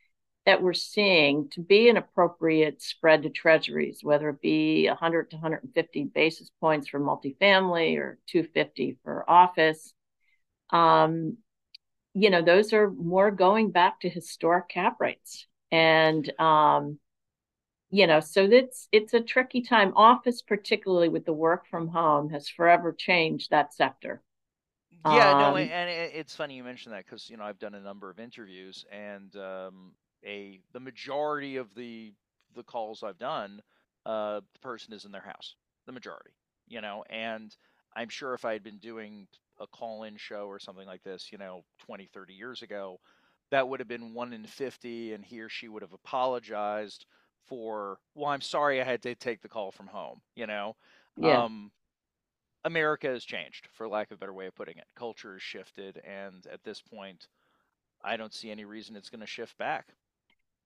that 0.47 0.63
we're 0.63 0.73
seeing 0.73 1.49
to 1.51 1.61
be 1.61 1.89
an 1.89 1.97
appropriate 1.97 2.83
spread 2.83 3.23
to 3.23 3.31
treasuries, 3.31 4.01
whether 4.03 4.31
it 4.31 4.41
be 4.41 4.89
100 4.89 5.31
to 5.31 5.37
150 5.37 6.05
basis 6.05 6.51
points 6.61 6.89
for 6.89 6.99
multifamily 6.99 7.99
or 7.99 8.19
250 8.27 8.99
for 9.05 9.29
office. 9.29 9.93
Um, 10.71 11.37
you 12.15 12.31
know, 12.31 12.43
those 12.43 12.73
are 12.73 12.91
more 12.91 13.31
going 13.31 13.71
back 13.71 14.01
to 14.01 14.09
historic 14.09 14.69
cap 14.69 14.97
rates. 15.01 15.47
And 15.71 16.29
um, 16.41 16.99
you 17.91 18.07
know, 18.07 18.21
so 18.21 18.45
it's 18.45 18.89
it's 18.93 19.15
a 19.15 19.21
tricky 19.21 19.63
time. 19.63 19.93
Office, 19.97 20.43
particularly 20.43 21.09
with 21.09 21.25
the 21.25 21.33
work 21.33 21.67
from 21.69 21.89
home, 21.89 22.31
has 22.31 22.49
forever 22.49 22.93
changed 22.93 23.51
that 23.51 23.75
sector. 23.75 24.23
Yeah, 25.03 25.33
no, 25.33 25.57
Um, 25.57 25.71
and 25.71 25.89
it's 25.89 26.37
funny 26.37 26.57
you 26.57 26.65
mentioned 26.65 26.95
that 26.95 27.05
because 27.07 27.31
you 27.31 27.37
know 27.37 27.45
I've 27.45 27.59
done 27.59 27.75
a 27.75 27.81
number 27.81 28.11
of 28.11 28.21
interviews, 28.21 28.85
and 28.91 29.35
um, 29.37 29.97
a 30.25 30.63
the 30.73 30.81
majority 30.81 31.57
of 31.57 31.75
the 31.75 32.15
the 32.55 32.63
calls 32.65 33.03
I've 33.03 33.19
done, 33.19 33.63
uh, 34.05 34.41
the 34.53 34.59
person 34.61 34.93
is 34.93 35.05
in 35.07 35.13
their 35.13 35.23
house, 35.23 35.57
the 35.87 35.93
majority, 35.93 36.33
you 36.67 36.81
know, 36.81 37.03
and 37.09 37.57
I'm 37.97 38.09
sure 38.09 38.35
if 38.35 38.45
I 38.45 38.53
had 38.53 38.63
been 38.63 38.79
doing 38.79 39.29
a 39.59 39.67
call-in 39.67 40.17
show 40.17 40.47
or 40.47 40.59
something 40.59 40.87
like 40.87 41.03
this, 41.03 41.31
you 41.33 41.39
know, 41.39 41.63
20, 41.79 42.07
30 42.07 42.35
years 42.35 42.63
ago, 42.63 42.99
that 43.51 43.69
would 43.69 43.81
have 43.81 43.89
been 43.89 44.13
one 44.15 44.33
in 44.33 44.47
50, 44.47 45.13
and 45.15 45.25
he 45.25 45.41
or 45.41 45.49
she 45.49 45.69
would 45.69 45.83
have 45.83 45.93
apologized 45.93 47.07
for, 47.47 48.01
well, 48.15 48.31
I'm 48.31 48.41
sorry 48.41 48.81
I 48.81 48.85
had 48.85 49.03
to 49.03 49.15
take 49.15 49.41
the 49.41 49.49
call 49.49 49.71
from 49.73 49.87
home, 49.87 50.21
you 50.35 50.47
know. 50.47 50.77
yeah. 51.17 51.45
Um, 51.45 51.73
America 52.65 53.09
has 53.09 53.25
changed, 53.25 53.69
for 53.73 53.89
lack 53.89 54.11
of 54.11 54.17
a 54.17 54.19
better 54.19 54.33
way 54.35 54.47
of 54.47 54.55
putting 54.55 54.79
it. 54.79 54.87
Culture 54.95 55.35
has 55.35 55.43
shifted, 55.43 55.99
and 55.99 56.47
at 56.47 56.65
this 56.65 56.81
point, 56.83 57.29
I 58.03 58.17
don't 58.17 58.35
see 58.35 58.51
any 58.51 58.65
reason 58.65 58.97
it's 58.97 59.11
going 59.11 59.21
to 59.21 59.27
shift 59.27 59.59
back. 59.59 59.95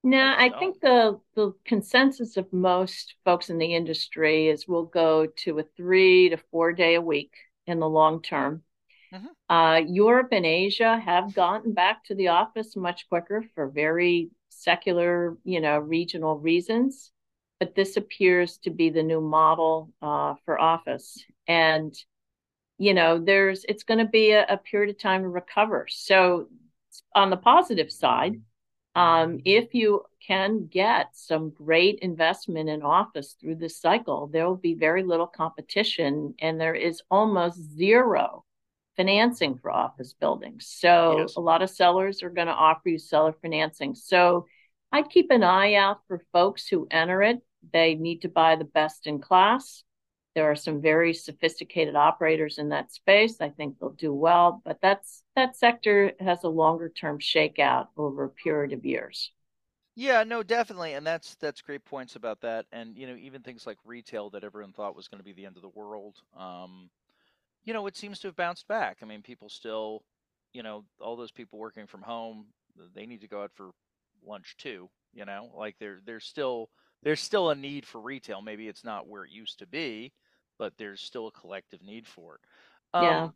No, 0.02 0.34
I 0.36 0.50
I 0.50 0.50
think 0.50 0.80
the 0.80 1.20
the 1.34 1.52
consensus 1.64 2.36
of 2.36 2.52
most 2.52 3.14
folks 3.24 3.48
in 3.48 3.58
the 3.58 3.74
industry 3.74 4.48
is 4.48 4.68
we'll 4.68 4.84
go 4.84 5.26
to 5.26 5.58
a 5.58 5.62
three 5.76 6.28
to 6.28 6.36
four 6.36 6.72
day 6.72 6.94
a 6.94 7.00
week 7.00 7.32
in 7.66 7.80
the 7.80 7.88
long 7.88 8.20
term. 8.22 8.62
hmm 9.12 9.34
Uh, 9.50 9.82
Europe 9.86 10.28
and 10.32 10.46
Asia 10.46 10.98
have 10.98 11.34
gotten 11.34 11.74
back 11.74 12.04
to 12.06 12.14
the 12.16 12.28
office 12.28 12.76
much 12.76 13.08
quicker 13.08 13.44
for 13.54 13.68
very 13.68 14.30
secular, 14.50 15.38
you 15.44 15.60
know, 15.60 15.78
regional 15.78 16.38
reasons. 16.38 17.12
But 17.60 17.74
this 17.76 17.96
appears 17.96 18.58
to 18.60 18.70
be 18.70 18.90
the 18.90 19.02
new 19.04 19.20
model 19.20 19.92
uh, 20.02 20.36
for 20.44 20.60
office. 20.60 21.24
And, 21.46 21.94
you 22.78 22.94
know, 22.94 23.18
there's 23.18 23.64
it's 23.68 23.84
going 23.84 23.98
to 23.98 24.10
be 24.10 24.30
a, 24.30 24.46
a 24.48 24.56
period 24.56 24.90
of 24.90 24.98
time 24.98 25.22
to 25.22 25.28
recover. 25.28 25.86
So 25.88 26.48
on 27.14 27.30
the 27.30 27.36
positive 27.36 27.90
side, 27.90 28.40
um, 28.94 29.40
if 29.44 29.74
you 29.74 30.02
can 30.24 30.66
get 30.66 31.08
some 31.14 31.50
great 31.50 31.98
investment 32.00 32.68
in 32.68 32.82
office 32.82 33.36
through 33.40 33.56
this 33.56 33.80
cycle, 33.80 34.28
there 34.28 34.46
will 34.46 34.56
be 34.56 34.74
very 34.74 35.02
little 35.02 35.26
competition 35.26 36.34
and 36.38 36.60
there 36.60 36.74
is 36.74 37.02
almost 37.10 37.58
zero 37.76 38.44
financing 38.96 39.58
for 39.58 39.70
office 39.70 40.14
buildings. 40.14 40.66
So 40.68 41.18
Yes. 41.18 41.36
a 41.36 41.40
lot 41.40 41.62
of 41.62 41.70
sellers 41.70 42.22
are 42.22 42.30
going 42.30 42.46
to 42.46 42.52
offer 42.52 42.88
you 42.88 42.98
seller 42.98 43.34
financing. 43.42 43.94
So 43.94 44.46
I'd 44.92 45.10
keep 45.10 45.32
an 45.32 45.42
eye 45.42 45.74
out 45.74 45.98
for 46.06 46.22
folks 46.32 46.68
who 46.68 46.86
enter 46.90 47.20
it. 47.22 47.42
They 47.72 47.96
need 47.96 48.22
to 48.22 48.28
buy 48.28 48.54
the 48.54 48.64
best 48.64 49.08
in 49.08 49.18
class. 49.18 49.82
There 50.34 50.50
are 50.50 50.56
some 50.56 50.80
very 50.80 51.14
sophisticated 51.14 51.94
operators 51.96 52.58
in 52.58 52.70
that 52.70 52.92
space. 52.92 53.40
I 53.40 53.50
think 53.50 53.78
they'll 53.78 53.90
do 53.90 54.12
well, 54.12 54.62
but 54.64 54.80
that's 54.82 55.22
that 55.36 55.56
sector 55.56 56.12
has 56.20 56.44
a 56.44 56.48
longer 56.48 56.88
term 56.88 57.18
shakeout 57.18 57.88
over 57.96 58.24
a 58.24 58.28
period 58.30 58.72
of 58.72 58.84
years. 58.84 59.30
Yeah, 59.96 60.24
no, 60.24 60.42
definitely, 60.42 60.94
and 60.94 61.06
that's 61.06 61.36
that's 61.36 61.62
great 61.62 61.84
points 61.84 62.16
about 62.16 62.40
that. 62.40 62.66
And 62.72 62.96
you 62.96 63.06
know, 63.06 63.14
even 63.16 63.42
things 63.42 63.66
like 63.66 63.78
retail 63.84 64.30
that 64.30 64.42
everyone 64.42 64.72
thought 64.72 64.96
was 64.96 65.06
going 65.08 65.20
to 65.20 65.24
be 65.24 65.32
the 65.32 65.46
end 65.46 65.56
of 65.56 65.62
the 65.62 65.68
world, 65.68 66.16
um, 66.36 66.90
you 67.64 67.72
know, 67.74 67.86
it 67.86 67.96
seems 67.96 68.20
to 68.20 68.28
have 68.28 68.36
bounced 68.36 68.68
back. 68.68 68.98
I 69.02 69.06
mean, 69.06 69.22
people 69.22 69.48
still, 69.48 70.04
you 70.52 70.62
know, 70.62 70.84
all 71.00 71.16
those 71.16 71.32
people 71.32 71.58
working 71.58 71.86
from 71.86 72.02
home, 72.02 72.46
they 72.94 73.06
need 73.06 73.22
to 73.22 73.28
go 73.28 73.42
out 73.42 73.52
for 73.54 73.70
lunch 74.26 74.56
too. 74.58 74.90
You 75.14 75.24
know, 75.26 75.50
like 75.56 75.76
there 75.78 76.00
there's 76.04 76.24
still 76.24 76.70
there's 77.02 77.20
still 77.20 77.50
a 77.50 77.54
need 77.54 77.86
for 77.86 78.00
retail. 78.00 78.42
Maybe 78.42 78.68
it's 78.68 78.84
not 78.84 79.08
where 79.08 79.24
it 79.24 79.30
used 79.32 79.60
to 79.60 79.66
be, 79.66 80.12
but 80.58 80.72
there's 80.78 81.00
still 81.00 81.26
a 81.26 81.32
collective 81.32 81.82
need 81.82 82.06
for 82.06 82.36
it. 82.36 82.40
Yeah. 82.94 83.24
Um, 83.24 83.34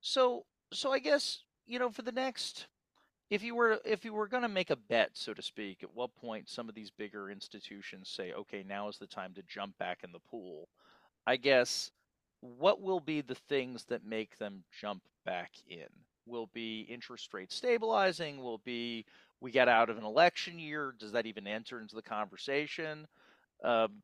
so 0.00 0.44
so 0.72 0.92
I 0.92 0.98
guess 0.98 1.40
you 1.66 1.78
know 1.78 1.90
for 1.90 2.02
the 2.02 2.12
next 2.12 2.66
if 3.32 3.42
you 3.42 3.54
were 3.54 3.80
if 3.84 4.04
you 4.04 4.12
were 4.12 4.28
going 4.28 4.42
to 4.42 4.48
make 4.48 4.68
a 4.68 4.76
bet, 4.76 5.10
so 5.14 5.32
to 5.32 5.40
speak, 5.40 5.82
at 5.82 5.94
what 5.94 6.14
point 6.14 6.50
some 6.50 6.68
of 6.68 6.74
these 6.74 6.90
bigger 6.90 7.30
institutions 7.30 8.10
say, 8.10 8.34
okay, 8.34 8.62
now 8.62 8.88
is 8.88 8.98
the 8.98 9.06
time 9.06 9.32
to 9.34 9.42
jump 9.48 9.76
back 9.78 10.00
in 10.04 10.12
the 10.12 10.18
pool? 10.18 10.68
I 11.26 11.36
guess 11.36 11.90
what 12.40 12.82
will 12.82 13.00
be 13.00 13.22
the 13.22 13.36
things 13.48 13.84
that 13.84 14.04
make 14.04 14.36
them 14.36 14.64
jump 14.78 15.02
back 15.24 15.52
in? 15.66 15.86
Will 16.26 16.50
be 16.52 16.82
interest 16.82 17.32
rate 17.32 17.50
stabilizing? 17.50 18.42
Will 18.42 18.58
be 18.58 19.06
we 19.40 19.50
get 19.50 19.66
out 19.66 19.88
of 19.88 19.96
an 19.96 20.04
election 20.04 20.58
year? 20.58 20.94
Does 20.98 21.12
that 21.12 21.24
even 21.24 21.46
enter 21.46 21.80
into 21.80 21.96
the 21.96 22.02
conversation? 22.02 23.06
Um, 23.64 24.02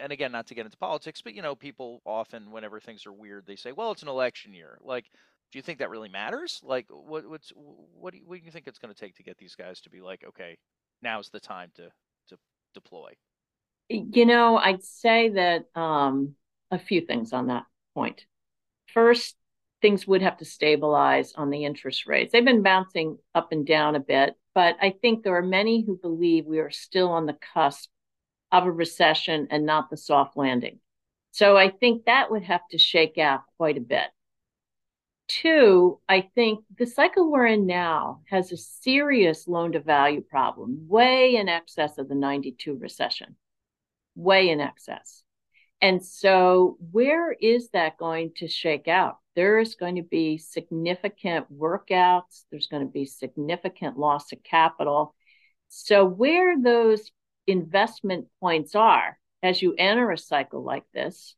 and 0.00 0.12
again, 0.12 0.32
not 0.32 0.46
to 0.48 0.54
get 0.54 0.64
into 0.64 0.76
politics, 0.76 1.22
but 1.22 1.34
you 1.34 1.42
know, 1.42 1.54
people 1.54 2.02
often, 2.04 2.50
whenever 2.50 2.80
things 2.80 3.06
are 3.06 3.12
weird, 3.12 3.46
they 3.46 3.56
say, 3.56 3.72
"Well, 3.72 3.92
it's 3.92 4.02
an 4.02 4.08
election 4.08 4.54
year." 4.54 4.78
Like, 4.82 5.04
do 5.52 5.58
you 5.58 5.62
think 5.62 5.78
that 5.78 5.90
really 5.90 6.08
matters? 6.08 6.60
Like, 6.62 6.86
what 6.90 7.28
what's 7.28 7.52
what 7.56 8.12
do 8.12 8.18
you, 8.18 8.24
what 8.26 8.38
do 8.38 8.44
you 8.44 8.50
think 8.50 8.66
it's 8.66 8.78
going 8.78 8.92
to 8.92 9.00
take 9.00 9.16
to 9.16 9.22
get 9.22 9.38
these 9.38 9.54
guys 9.54 9.80
to 9.82 9.90
be 9.90 10.00
like, 10.00 10.24
okay, 10.28 10.58
now's 11.02 11.30
the 11.30 11.40
time 11.40 11.70
to 11.76 11.90
to 12.28 12.38
deploy? 12.74 13.12
You 13.88 14.26
know, 14.26 14.58
I'd 14.58 14.84
say 14.84 15.30
that 15.30 15.64
um, 15.74 16.34
a 16.70 16.78
few 16.78 17.00
things 17.00 17.32
on 17.32 17.46
that 17.46 17.64
point. 17.94 18.26
First, 18.92 19.36
things 19.80 20.06
would 20.06 20.22
have 20.22 20.38
to 20.38 20.44
stabilize 20.44 21.32
on 21.34 21.48
the 21.50 21.64
interest 21.64 22.06
rates. 22.06 22.32
They've 22.32 22.44
been 22.44 22.62
bouncing 22.62 23.16
up 23.34 23.52
and 23.52 23.66
down 23.66 23.94
a 23.94 24.00
bit, 24.00 24.34
but 24.54 24.76
I 24.80 24.94
think 25.00 25.22
there 25.22 25.36
are 25.36 25.42
many 25.42 25.84
who 25.84 25.96
believe 25.96 26.44
we 26.44 26.58
are 26.58 26.70
still 26.70 27.10
on 27.10 27.26
the 27.26 27.38
cusp 27.54 27.88
of 28.52 28.66
a 28.66 28.72
recession 28.72 29.48
and 29.50 29.66
not 29.66 29.90
the 29.90 29.96
soft 29.96 30.36
landing. 30.36 30.80
So 31.32 31.56
I 31.56 31.70
think 31.70 32.04
that 32.04 32.30
would 32.30 32.44
have 32.44 32.66
to 32.70 32.78
shake 32.78 33.18
out 33.18 33.42
quite 33.56 33.76
a 33.76 33.82
bit. 33.82 34.06
Two, 35.28 36.00
I 36.08 36.22
think 36.34 36.64
the 36.78 36.86
cycle 36.86 37.30
we're 37.30 37.46
in 37.46 37.66
now 37.66 38.22
has 38.30 38.50
a 38.50 38.56
serious 38.56 39.46
loan 39.46 39.72
to 39.72 39.80
value 39.80 40.22
problem, 40.22 40.88
way 40.88 41.36
in 41.36 41.48
excess 41.50 41.98
of 41.98 42.08
the 42.08 42.14
92 42.14 42.74
recession, 42.74 43.36
way 44.14 44.48
in 44.48 44.60
excess. 44.60 45.22
And 45.80 46.04
so, 46.04 46.78
where 46.90 47.32
is 47.32 47.68
that 47.70 47.98
going 47.98 48.32
to 48.38 48.48
shake 48.48 48.88
out? 48.88 49.18
There 49.36 49.60
is 49.60 49.76
going 49.76 49.96
to 49.96 50.02
be 50.02 50.38
significant 50.38 51.46
workouts, 51.56 52.44
there's 52.50 52.66
going 52.66 52.84
to 52.84 52.90
be 52.90 53.04
significant 53.04 53.98
loss 53.98 54.32
of 54.32 54.42
capital. 54.42 55.14
So, 55.68 56.04
where 56.04 56.60
those 56.60 57.12
investment 57.48 58.26
points 58.40 58.74
are 58.74 59.18
as 59.42 59.62
you 59.62 59.74
enter 59.78 60.10
a 60.10 60.18
cycle 60.18 60.62
like 60.62 60.84
this, 60.92 61.34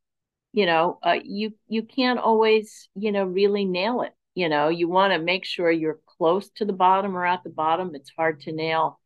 you 0.52 0.66
know, 0.66 0.98
uh, 1.02 1.18
you 1.22 1.54
you 1.68 1.82
can't 1.82 2.18
always, 2.18 2.88
you 2.94 3.12
know, 3.12 3.24
really 3.24 3.64
nail 3.64 4.02
it. 4.02 4.12
You 4.34 4.48
know, 4.48 4.68
you 4.68 4.88
want 4.88 5.12
to 5.12 5.18
make 5.18 5.44
sure 5.44 5.70
you're 5.70 6.00
close 6.06 6.50
to 6.56 6.64
the 6.64 6.72
bottom 6.72 7.16
or 7.16 7.24
at 7.24 7.42
the 7.44 7.50
bottom. 7.50 7.94
It's 7.94 8.12
hard 8.16 8.40
to 8.42 8.52
nail, 8.52 9.00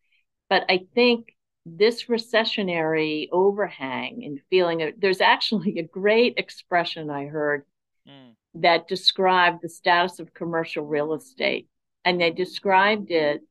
but 0.48 0.64
I 0.68 0.86
think 0.94 1.34
this 1.66 2.04
recessionary 2.04 3.28
overhang 3.32 4.22
and 4.24 4.40
feeling 4.50 4.82
of, 4.82 4.94
there's 4.98 5.22
actually 5.22 5.78
a 5.78 5.82
great 5.82 6.34
expression 6.36 7.08
I 7.08 7.26
heard 7.26 7.64
mm. 8.06 8.34
that 8.54 8.86
described 8.86 9.60
the 9.62 9.70
status 9.70 10.20
of 10.20 10.34
commercial 10.34 10.84
real 10.84 11.14
estate, 11.14 11.68
and 12.04 12.20
they 12.20 12.30
described 12.30 13.10
it 13.10 13.42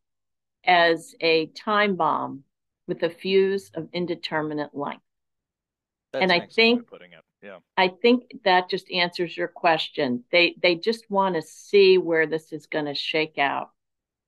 as 0.66 1.16
a 1.22 1.48
time 1.48 1.96
bomb 1.96 2.44
with 2.88 3.04
a 3.04 3.10
fuse 3.10 3.72
of 3.76 3.90
indeterminate 3.94 4.76
length. 4.76 5.04
That's 6.12 6.24
and 6.24 6.32
I 6.32 6.48
think. 6.48 6.88
Yeah. 7.42 7.58
I 7.76 7.90
think 7.90 8.24
that 8.46 8.70
just 8.70 8.90
answers 8.92 9.36
your 9.36 9.50
question. 9.50 10.24
They 10.32 10.56
they 10.62 10.76
just 10.76 11.10
want 11.10 11.36
to 11.36 11.42
see 11.42 11.98
where 11.98 12.26
this 12.26 12.54
is 12.54 12.68
going 12.68 12.86
to 12.86 12.96
shake 12.96 13.38
out. 13.38 13.72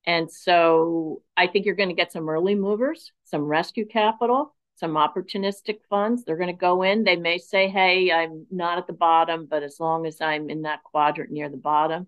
And 0.06 0.30
so 0.30 1.22
I 1.38 1.48
think 1.48 1.66
you're 1.66 1.76
going 1.76 1.90
to 1.90 1.96
get 1.96 2.12
some 2.12 2.30
early 2.30 2.56
movers, 2.56 3.12
some 3.24 3.44
rescue 3.44 3.86
capital, 3.86 4.54
some 4.76 4.94
opportunistic 4.94 5.80
funds. 5.90 6.24
They're 6.24 6.38
going 6.38 6.48
to 6.48 6.54
go 6.54 6.84
in. 6.84 7.04
They 7.04 7.16
may 7.16 7.38
say, 7.38 7.70
"Hey, 7.70 8.12
I'm 8.12 8.46
not 8.52 8.80
at 8.80 8.88
the 8.88 8.94
bottom, 8.94 9.46
but 9.46 9.64
as 9.64 9.80
long 9.80 10.06
as 10.06 10.20
I'm 10.20 10.50
in 10.50 10.64
that 10.64 10.84
quadrant 10.84 11.32
near 11.32 11.50
the 11.50 11.58
bottom." 11.58 12.08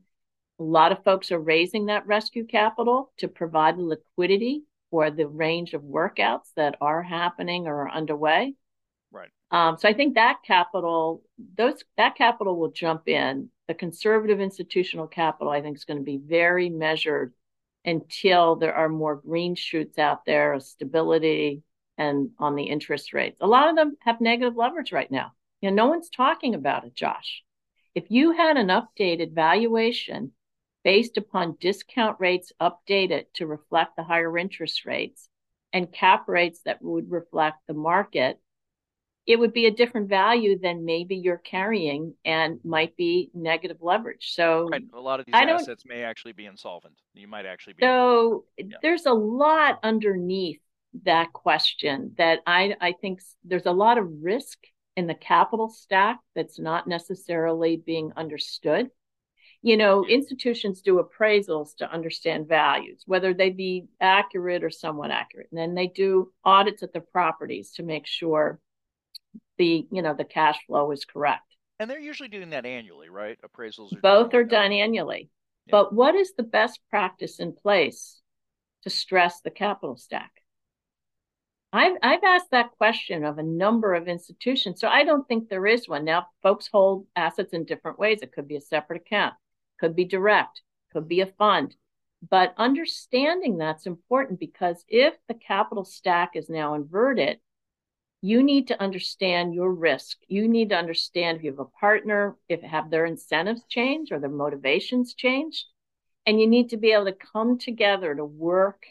A 0.59 0.63
lot 0.63 0.91
of 0.91 1.03
folks 1.03 1.31
are 1.31 1.39
raising 1.39 1.85
that 1.85 2.07
rescue 2.07 2.45
capital 2.45 3.13
to 3.17 3.27
provide 3.27 3.77
the 3.77 3.83
liquidity 3.83 4.63
for 4.97 5.11
the 5.11 5.27
range 5.27 5.75
of 5.75 5.83
workouts 5.83 6.51
that 6.55 6.75
are 6.81 7.03
happening 7.03 7.67
or 7.67 7.83
are 7.83 7.91
underway. 7.91 8.55
Right. 9.11 9.29
Um, 9.51 9.77
so 9.77 9.87
I 9.87 9.93
think 9.93 10.15
that 10.15 10.39
capital, 10.43 11.21
those 11.55 11.83
that 11.97 12.15
capital 12.15 12.57
will 12.57 12.71
jump 12.71 13.07
in. 13.07 13.51
The 13.67 13.75
conservative 13.75 14.39
institutional 14.41 15.05
capital, 15.05 15.53
I 15.53 15.61
think, 15.61 15.77
is 15.77 15.85
going 15.85 15.99
to 15.99 16.03
be 16.03 16.17
very 16.17 16.71
measured 16.71 17.35
until 17.85 18.55
there 18.55 18.73
are 18.73 18.89
more 18.89 19.17
green 19.17 19.53
shoots 19.53 19.99
out 19.99 20.25
there 20.25 20.53
of 20.53 20.63
stability 20.63 21.61
and 21.99 22.31
on 22.39 22.55
the 22.55 22.63
interest 22.63 23.13
rates. 23.13 23.37
A 23.39 23.45
lot 23.45 23.69
of 23.69 23.75
them 23.75 23.97
have 23.99 24.19
negative 24.19 24.55
leverage 24.55 24.91
right 24.91 25.11
now. 25.11 25.33
You 25.61 25.69
know, 25.69 25.75
no 25.75 25.89
one's 25.89 26.09
talking 26.09 26.55
about 26.55 26.85
it, 26.85 26.95
Josh. 26.95 27.43
If 27.93 28.05
you 28.09 28.31
had 28.31 28.57
an 28.57 28.69
updated 28.69 29.35
valuation 29.35 30.31
based 30.87 31.17
upon 31.17 31.57
discount 31.59 32.15
rates 32.17 32.53
updated 32.61 33.25
to 33.33 33.45
reflect 33.45 33.97
the 33.97 34.03
higher 34.03 34.37
interest 34.37 34.85
rates 34.85 35.27
and 35.73 35.91
cap 35.91 36.29
rates 36.29 36.61
that 36.63 36.81
would 36.81 37.11
reflect 37.11 37.57
the 37.67 37.73
market, 37.73 38.39
it 39.25 39.37
would 39.37 39.51
be 39.51 39.65
a 39.65 39.71
different 39.71 40.07
value 40.07 40.57
than 40.57 40.85
maybe 40.85 41.17
you're 41.17 41.35
carrying 41.39 42.13
and 42.23 42.61
might 42.63 42.95
be 42.95 43.29
negative 43.33 43.79
leverage. 43.81 44.31
So 44.33 44.69
right. 44.71 44.81
a 44.93 45.01
lot 45.01 45.19
of 45.19 45.25
these 45.25 45.35
assets 45.35 45.83
may 45.85 46.03
actually 46.03 46.31
be 46.31 46.45
insolvent. 46.45 46.95
You 47.13 47.27
might 47.27 47.45
actually 47.45 47.73
be. 47.73 47.83
So 47.83 48.45
yeah. 48.57 48.77
there's 48.81 49.05
a 49.05 49.11
lot 49.11 49.79
underneath 49.83 50.61
that 51.03 51.33
question 51.33 52.13
that 52.17 52.39
I 52.47 52.77
I 52.79 52.93
think 52.93 53.19
there's 53.43 53.65
a 53.65 53.73
lot 53.73 53.97
of 53.97 54.07
risk 54.21 54.57
in 54.95 55.05
the 55.05 55.15
capital 55.15 55.67
stack 55.67 56.21
that's 56.33 56.59
not 56.59 56.87
necessarily 56.87 57.75
being 57.75 58.13
understood. 58.15 58.89
You 59.63 59.75
know, 59.75 60.05
institutions 60.05 60.81
do 60.81 61.03
appraisals 61.03 61.75
to 61.77 61.91
understand 61.91 62.47
values, 62.47 63.03
whether 63.05 63.33
they 63.33 63.49
be 63.49 63.87
accurate 63.99 64.63
or 64.63 64.69
somewhat 64.69 65.11
accurate. 65.11 65.47
And 65.51 65.59
then 65.59 65.73
they 65.73 65.87
do 65.87 66.31
audits 66.45 66.83
at 66.83 66.93
the 66.93 67.01
properties 67.01 67.71
to 67.73 67.83
make 67.83 68.05
sure 68.05 68.59
the 69.57 69.87
you 69.91 70.01
know 70.01 70.13
the 70.13 70.23
cash 70.23 70.57
flow 70.67 70.91
is 70.91 71.05
correct. 71.05 71.55
And 71.79 71.89
they're 71.89 71.99
usually 71.99 72.29
doing 72.29 72.51
that 72.51 72.65
annually, 72.65 73.09
right? 73.09 73.37
Appraisals 73.41 73.95
are 73.95 74.01
both 74.01 74.33
are 74.33 74.43
done 74.43 74.71
annually. 74.71 75.29
Yeah. 75.67 75.71
But 75.71 75.93
what 75.93 76.15
is 76.15 76.33
the 76.33 76.43
best 76.43 76.79
practice 76.89 77.39
in 77.39 77.53
place 77.53 78.21
to 78.83 78.89
stress 78.89 79.41
the 79.41 79.51
capital 79.51 79.97
stack? 79.97 80.31
I've 81.73 81.97
I've 82.01 82.23
asked 82.23 82.51
that 82.51 82.71
question 82.77 83.25
of 83.25 83.37
a 83.37 83.43
number 83.43 83.93
of 83.93 84.07
institutions, 84.07 84.79
so 84.79 84.87
I 84.87 85.03
don't 85.03 85.27
think 85.27 85.49
there 85.49 85.67
is 85.67 85.87
one. 85.87 86.05
Now, 86.05 86.27
folks 86.41 86.69
hold 86.71 87.05
assets 87.15 87.53
in 87.53 87.65
different 87.65 87.99
ways. 87.99 88.21
It 88.21 88.31
could 88.31 88.47
be 88.47 88.55
a 88.55 88.61
separate 88.61 89.01
account, 89.01 89.33
could 89.79 89.95
be 89.95 90.05
direct, 90.05 90.61
could 90.91 91.07
be 91.07 91.21
a 91.21 91.25
fund. 91.25 91.75
But 92.27 92.53
understanding 92.57 93.57
that's 93.57 93.85
important 93.85 94.39
because 94.39 94.83
if 94.87 95.13
the 95.27 95.35
capital 95.35 95.85
stack 95.85 96.31
is 96.35 96.49
now 96.49 96.73
inverted, 96.73 97.39
you 98.21 98.41
need 98.41 98.67
to 98.67 98.81
understand 98.81 99.53
your 99.53 99.71
risk. 99.71 100.17
You 100.27 100.47
need 100.47 100.69
to 100.69 100.77
understand 100.77 101.37
if 101.37 101.43
you 101.43 101.51
have 101.51 101.59
a 101.59 101.65
partner, 101.65 102.35
if 102.49 102.61
have 102.61 102.89
their 102.89 103.05
incentives 103.05 103.63
changed 103.69 104.11
or 104.11 104.19
their 104.19 104.29
motivations 104.29 105.13
changed. 105.13 105.65
And 106.25 106.41
you 106.41 106.47
need 106.47 106.69
to 106.69 106.77
be 106.77 106.91
able 106.91 107.05
to 107.05 107.13
come 107.13 107.59
together 107.59 108.13
to 108.15 108.25
work 108.25 108.85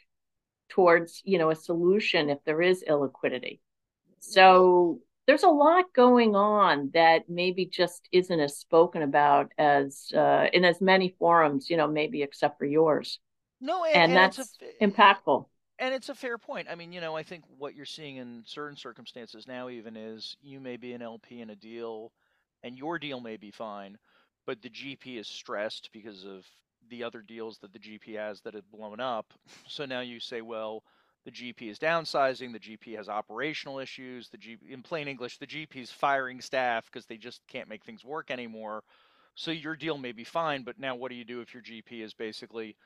towards, 0.69 1.21
you 1.25 1.39
know, 1.39 1.51
a 1.51 1.57
solution 1.57 2.31
if 2.31 2.39
there 2.45 2.63
is 2.63 2.85
illiquidity. 2.89 3.61
So 4.21 5.01
there's 5.27 5.43
a 5.43 5.49
lot 5.49 5.87
going 5.95 6.37
on 6.37 6.91
that 6.95 7.29
maybe 7.29 7.67
just 7.67 8.09
isn't 8.13 8.41
as 8.41 8.57
spoken 8.57 9.03
about 9.03 9.53
as 9.59 10.11
uh, 10.15 10.47
in 10.53 10.65
as 10.65 10.81
many 10.81 11.15
forums, 11.19 11.69
you 11.69 11.77
know, 11.77 11.89
maybe 11.89 12.23
except 12.23 12.59
for 12.59 12.65
yours. 12.65 13.19
No, 13.61 13.85
and, 13.85 13.95
and, 13.95 14.13
and 14.13 14.17
that's 14.17 14.59
impactful 14.81 15.47
and 15.79 15.95
it's 15.95 16.09
a 16.09 16.15
fair 16.15 16.39
point. 16.39 16.69
I 16.71 16.75
mean, 16.75 16.93
you 16.93 17.01
know, 17.01 17.17
I 17.17 17.23
think 17.23 17.45
what 17.59 17.75
you're 17.75 17.85
seeing 17.85 18.17
in 18.17 18.43
certain 18.47 18.77
circumstances 18.77 19.47
now 19.47 19.69
even 19.69 19.97
is 19.97 20.37
you 20.43 20.61
may 20.61 20.77
be 20.77 20.93
an 20.93 21.03
LP 21.03 21.41
in 21.41 21.51
a 21.51 21.57
deal 21.57 22.13
and 22.63 22.79
your 22.79 22.99
deal 22.99 23.21
may 23.21 23.37
be 23.37 23.51
fine, 23.51 23.99
but 24.47 24.63
the 24.63 24.71
GP 24.71 25.19
is 25.19 25.29
stressed 25.29 25.91
because 25.93 26.25
of 26.25 26.47
the 26.89 27.03
other 27.03 27.21
deals 27.21 27.59
that 27.59 27.73
the 27.73 27.79
GP 27.79 28.17
has 28.17 28.41
that 28.43 28.55
have 28.55 28.71
blown 28.71 29.01
up. 29.01 29.33
So 29.69 29.85
now 29.85 30.01
you 30.01 30.21
say, 30.21 30.41
well, 30.41 30.85
the 31.27 31.33
GP 31.33 31.69
is 31.69 31.79
downsizing, 31.79 32.53
the 32.53 32.61
GP 32.61 32.97
has 32.97 33.11
operational 33.11 33.81
issues, 33.81 34.31
the 34.31 34.39
GP, 34.39 34.71
in 34.71 34.83
plain 34.83 35.09
English, 35.09 35.39
the 35.39 35.47
GP 35.47 35.83
is 35.83 35.93
firing 35.93 36.41
staff 36.41 36.87
because 36.87 37.07
they 37.07 37.19
just 37.19 37.43
can't 37.49 37.69
make 37.69 37.85
things 37.85 38.05
work 38.05 38.31
anymore. 38.31 38.85
So 39.35 39.51
your 39.51 39.77
deal 39.77 39.99
may 39.99 40.13
be 40.13 40.25
fine, 40.25 40.63
but 40.63 40.79
now 40.79 40.95
what 40.95 41.11
do 41.11 41.17
you 41.17 41.25
do 41.25 41.43
if 41.43 41.53
your 41.53 41.65
GP 41.65 42.01
is 42.03 42.15
basically 42.15 42.77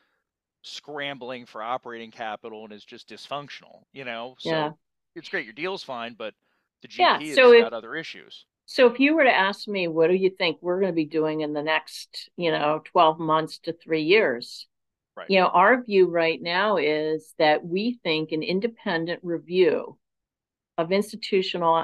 scrambling 0.62 1.46
for 1.46 1.62
operating 1.62 2.10
capital 2.10 2.64
and 2.64 2.72
is 2.72 2.84
just 2.84 3.08
dysfunctional, 3.10 3.84
you 3.92 4.04
know? 4.06 4.36
So 4.38 4.50
Yeah. 4.50 4.72
it's 5.14 5.28
great 5.28 5.44
your 5.44 5.54
deal's 5.54 5.82
fine, 5.84 6.14
but 6.14 6.34
the 6.82 6.88
Yeah, 6.98 7.18
GP 7.18 7.34
so 7.34 7.50
has 7.50 7.52
if- 7.52 7.64
got 7.64 7.74
other 7.74 7.94
issues. 7.94 8.46
So 8.66 8.86
if 8.86 9.00
you 9.00 9.16
were 9.16 9.24
to 9.24 9.34
ask 9.34 9.68
me, 9.68 9.88
what 9.88 10.08
do 10.08 10.14
you 10.14 10.30
think 10.30 10.58
we're 10.62 10.80
going 10.80 10.92
to 10.92 10.96
be 10.96 11.04
doing 11.04 11.42
in 11.42 11.52
the 11.52 11.62
next, 11.62 12.30
you 12.36 12.52
know, 12.52 12.80
12 12.84 13.18
months 13.18 13.58
to 13.64 13.72
three 13.72 14.02
years? 14.02 14.66
Right. 15.20 15.30
You 15.30 15.40
know, 15.40 15.48
our 15.48 15.84
view 15.84 16.08
right 16.08 16.40
now 16.40 16.78
is 16.78 17.34
that 17.38 17.62
we 17.62 18.00
think 18.02 18.32
an 18.32 18.42
independent 18.42 19.20
review 19.22 19.98
of 20.78 20.92
institutional 20.92 21.74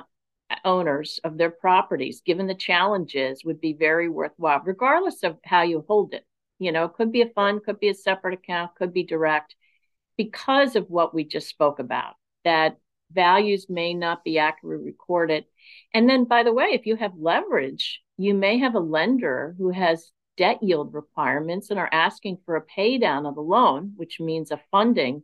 uh, 0.49 0.55
owners 0.65 1.21
of 1.23 1.37
their 1.37 1.51
properties, 1.51 2.23
given 2.25 2.47
the 2.47 2.55
challenges, 2.55 3.45
would 3.45 3.61
be 3.61 3.75
very 3.75 4.09
worthwhile, 4.09 4.63
regardless 4.65 5.23
of 5.23 5.37
how 5.45 5.63
you 5.63 5.85
hold 5.87 6.15
it. 6.15 6.25
You 6.59 6.73
know, 6.73 6.85
it 6.85 6.95
could 6.95 7.13
be 7.13 7.21
a 7.21 7.29
fund, 7.29 7.63
could 7.63 7.79
be 7.79 7.91
a 7.91 7.95
separate 7.95 8.33
account, 8.33 8.75
could 8.75 8.95
be 8.95 9.03
direct, 9.03 9.55
because 10.17 10.75
of 10.75 10.89
what 10.89 11.15
we 11.15 11.25
just 11.25 11.49
spoke 11.49 11.79
about, 11.79 12.15
that 12.45 12.79
values 13.13 13.67
may 13.69 13.93
not 13.93 14.25
be 14.25 14.39
accurately 14.39 14.87
recorded. 14.87 15.45
And 15.93 16.09
then, 16.09 16.25
by 16.25 16.43
the 16.43 16.55
way, 16.55 16.69
if 16.69 16.87
you 16.87 16.97
have 16.97 17.13
leverage, 17.19 18.01
you 18.17 18.33
may 18.33 18.57
have 18.61 18.75
a 18.75 18.81
lender 18.81 19.55
who 19.59 19.73
has 19.73 20.11
debt 20.37 20.63
yield 20.63 20.93
requirements 20.95 21.71
and 21.71 21.79
are 21.79 21.89
asking 21.93 22.39
for 22.45 22.57
a 22.57 22.61
pay 22.61 22.99
down 22.99 23.27
of 23.27 23.35
the 23.35 23.41
loan, 23.41 23.93
which 23.97 24.21
means 24.21 24.51
a 24.51 24.61
funding 24.71 25.23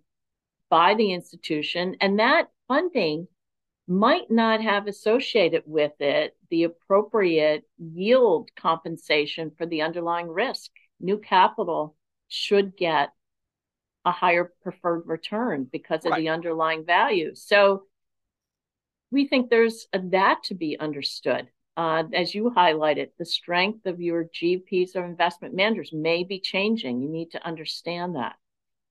by 0.71 0.95
the 0.95 1.13
institution. 1.13 1.97
And 2.01 2.19
that 2.19 2.49
funding 2.69 3.29
might 3.89 4.31
not 4.31 4.63
have 4.63 4.87
associated 4.87 5.65
with 5.67 5.93
it 6.01 6.37
the 6.51 6.65
appropriate 6.65 7.65
yield 7.79 8.51
compensation 8.57 9.51
for 9.57 9.67
the 9.67 9.83
underlying 9.83 10.29
risk. 10.29 10.71
New 11.01 11.19
capital 11.19 11.97
should 12.29 12.77
get 12.77 13.11
a 14.05 14.13
higher 14.13 14.53
preferred 14.63 15.07
return 15.07 15.69
because 15.71 16.05
of 16.05 16.13
Right. 16.13 16.21
the 16.21 16.29
underlying 16.29 16.85
value. 16.85 17.35
So 17.35 17.85
we 19.11 19.27
think 19.29 19.51
there's 19.51 19.87
a, 19.93 19.99
that 20.11 20.43
to 20.45 20.55
be 20.55 20.79
understood. 20.79 21.49
Uh, 21.77 22.05
as 22.13 22.35
you 22.35 22.53
highlighted, 22.55 23.09
the 23.19 23.25
strength 23.25 23.87
of 23.87 24.01
your 24.01 24.25
GPs 24.25 24.95
or 24.95 25.05
investment 25.05 25.55
managers 25.55 25.93
may 25.93 26.23
be 26.23 26.39
changing. 26.39 27.01
You 27.01 27.09
need 27.09 27.31
to 27.31 27.47
understand 27.47 28.17
that. 28.17 28.37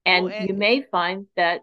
And 0.06 0.26
Well, 0.26 0.34
and- 0.34 0.50
you 0.50 0.56
may 0.56 0.82
find 0.82 1.28
that 1.36 1.62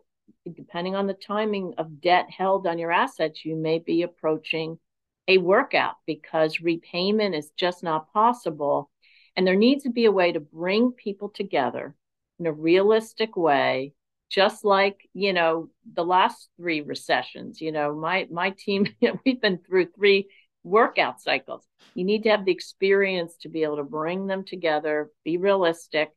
depending 0.55 0.95
on 0.95 1.07
the 1.07 1.15
timing 1.15 1.75
of 1.79 2.01
debt 2.01 2.31
held 2.31 2.67
on 2.67 2.79
your 2.79 2.93
assets, 2.93 3.45
you 3.45 3.57
may 3.57 3.79
be 3.79 4.03
approaching 4.03 4.79
a 5.27 5.39
workout 5.39 5.97
because 6.07 6.61
repayment 6.61 7.35
is 7.35 7.51
just 7.51 7.83
not 7.83 8.13
possible. 8.13 8.91
And 9.37 9.47
there 9.47 9.57
needs 9.57 9.85
to 9.85 9.91
be 9.91 10.07
a 10.07 10.13
way 10.13 10.33
to 10.33 10.41
bring 10.41 10.93
people 10.93 11.29
together 11.29 11.95
in 12.39 12.47
a 12.47 12.53
realistic 12.53 13.37
way, 13.37 13.93
just 14.31 14.65
like, 14.65 15.09
you 15.15 15.33
know, 15.33 15.71
the 15.93 16.05
last 16.05 16.49
three 16.57 16.81
recessions. 16.81 17.61
You 17.61 17.73
know, 17.73 17.95
my 17.95 18.27
my 18.31 18.51
team, 18.51 18.87
we've 19.25 19.41
been 19.41 19.59
through 19.59 19.87
three 19.87 20.29
workout 20.65 21.21
cycles. 21.21 21.67
You 21.95 22.05
need 22.05 22.23
to 22.25 22.31
have 22.31 22.45
the 22.45 22.53
experience 22.53 23.37
to 23.43 23.49
be 23.49 23.63
able 23.65 23.77
to 23.77 23.85
bring 23.85 24.27
them 24.27 24.45
together, 24.45 25.11
be 25.25 25.37
realistic, 25.37 26.11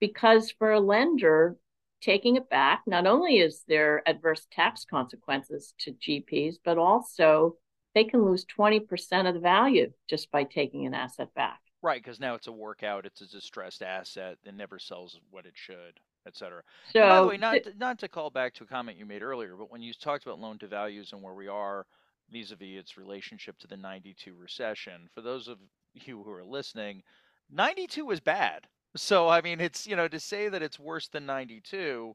because 0.00 0.50
for 0.50 0.72
a 0.72 0.80
lender, 0.80 1.56
taking 2.00 2.36
it 2.36 2.50
back, 2.50 2.82
not 2.86 3.06
only 3.06 3.38
is 3.38 3.62
there 3.68 4.02
adverse 4.06 4.46
tax 4.50 4.84
consequences 4.84 5.74
to 5.78 5.92
GPs, 5.92 6.56
but 6.64 6.78
also 6.78 7.56
they 7.94 8.04
can 8.04 8.24
lose 8.24 8.44
20% 8.46 9.28
of 9.28 9.34
the 9.34 9.40
value 9.40 9.92
just 10.08 10.30
by 10.30 10.44
taking 10.44 10.86
an 10.86 10.94
asset 10.94 11.32
back. 11.34 11.60
Right, 11.82 12.02
because 12.02 12.20
now 12.20 12.34
it's 12.34 12.46
a 12.46 12.52
workout, 12.52 13.06
it's 13.06 13.20
a 13.20 13.28
distressed 13.28 13.82
asset 13.82 14.38
that 14.44 14.54
never 14.54 14.78
sells 14.78 15.18
what 15.30 15.46
it 15.46 15.54
should, 15.54 15.98
et 16.26 16.36
cetera. 16.36 16.62
So, 16.92 17.00
And 17.00 17.08
by 17.08 17.20
the 17.20 17.26
way, 17.26 17.36
not 17.36 17.62
th- 17.64 17.76
not 17.76 17.98
to 18.00 18.08
call 18.08 18.30
back 18.30 18.54
to 18.54 18.64
a 18.64 18.66
comment 18.66 18.98
you 18.98 19.06
made 19.06 19.22
earlier, 19.22 19.56
but 19.56 19.70
when 19.70 19.82
you 19.82 19.92
talked 19.92 20.24
about 20.24 20.38
loan 20.38 20.58
to 20.58 20.68
values 20.68 21.12
and 21.12 21.22
where 21.22 21.34
we 21.34 21.48
are 21.48 21.86
vis-a-vis 22.32 22.78
its 22.78 22.96
relationship 22.96 23.58
to 23.58 23.66
the 23.66 23.76
92 23.76 24.34
recession, 24.34 25.08
for 25.14 25.20
those 25.20 25.48
of 25.48 25.58
you 25.94 26.22
who 26.22 26.32
are 26.32 26.44
listening, 26.44 27.02
92 27.50 28.04
was 28.04 28.20
bad. 28.20 28.66
So 28.96 29.28
I 29.28 29.40
mean, 29.40 29.60
it's 29.60 29.86
you 29.86 29.96
know 29.96 30.08
to 30.08 30.20
say 30.20 30.48
that 30.48 30.62
it's 30.62 30.78
worse 30.78 31.08
than 31.08 31.26
92, 31.26 32.14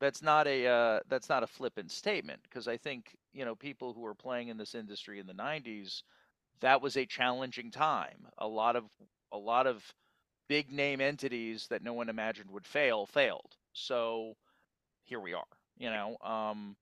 that's 0.00 0.22
not 0.22 0.46
a 0.46 0.66
uh, 0.66 1.00
that's 1.08 1.28
not 1.28 1.42
a 1.42 1.46
flippant 1.46 1.90
statement 1.90 2.40
because 2.42 2.68
I 2.68 2.76
think 2.76 3.16
you 3.32 3.44
know 3.44 3.54
people 3.54 3.92
who 3.92 4.00
were 4.00 4.14
playing 4.14 4.48
in 4.48 4.56
this 4.56 4.74
industry 4.74 5.18
in 5.20 5.26
the 5.26 5.32
90s, 5.34 6.02
that 6.60 6.82
was 6.82 6.96
a 6.96 7.06
challenging 7.06 7.70
time. 7.70 8.26
A 8.38 8.48
lot 8.48 8.76
of 8.76 8.84
a 9.32 9.38
lot 9.38 9.66
of 9.66 9.84
big 10.48 10.72
name 10.72 11.00
entities 11.00 11.66
that 11.68 11.82
no 11.82 11.92
one 11.92 12.08
imagined 12.08 12.50
would 12.50 12.66
fail 12.66 13.06
failed. 13.06 13.56
So 13.72 14.34
here 15.04 15.20
we 15.20 15.32
are, 15.34 15.44
you 15.78 15.90
know. 15.90 16.16
Um, 16.22 16.76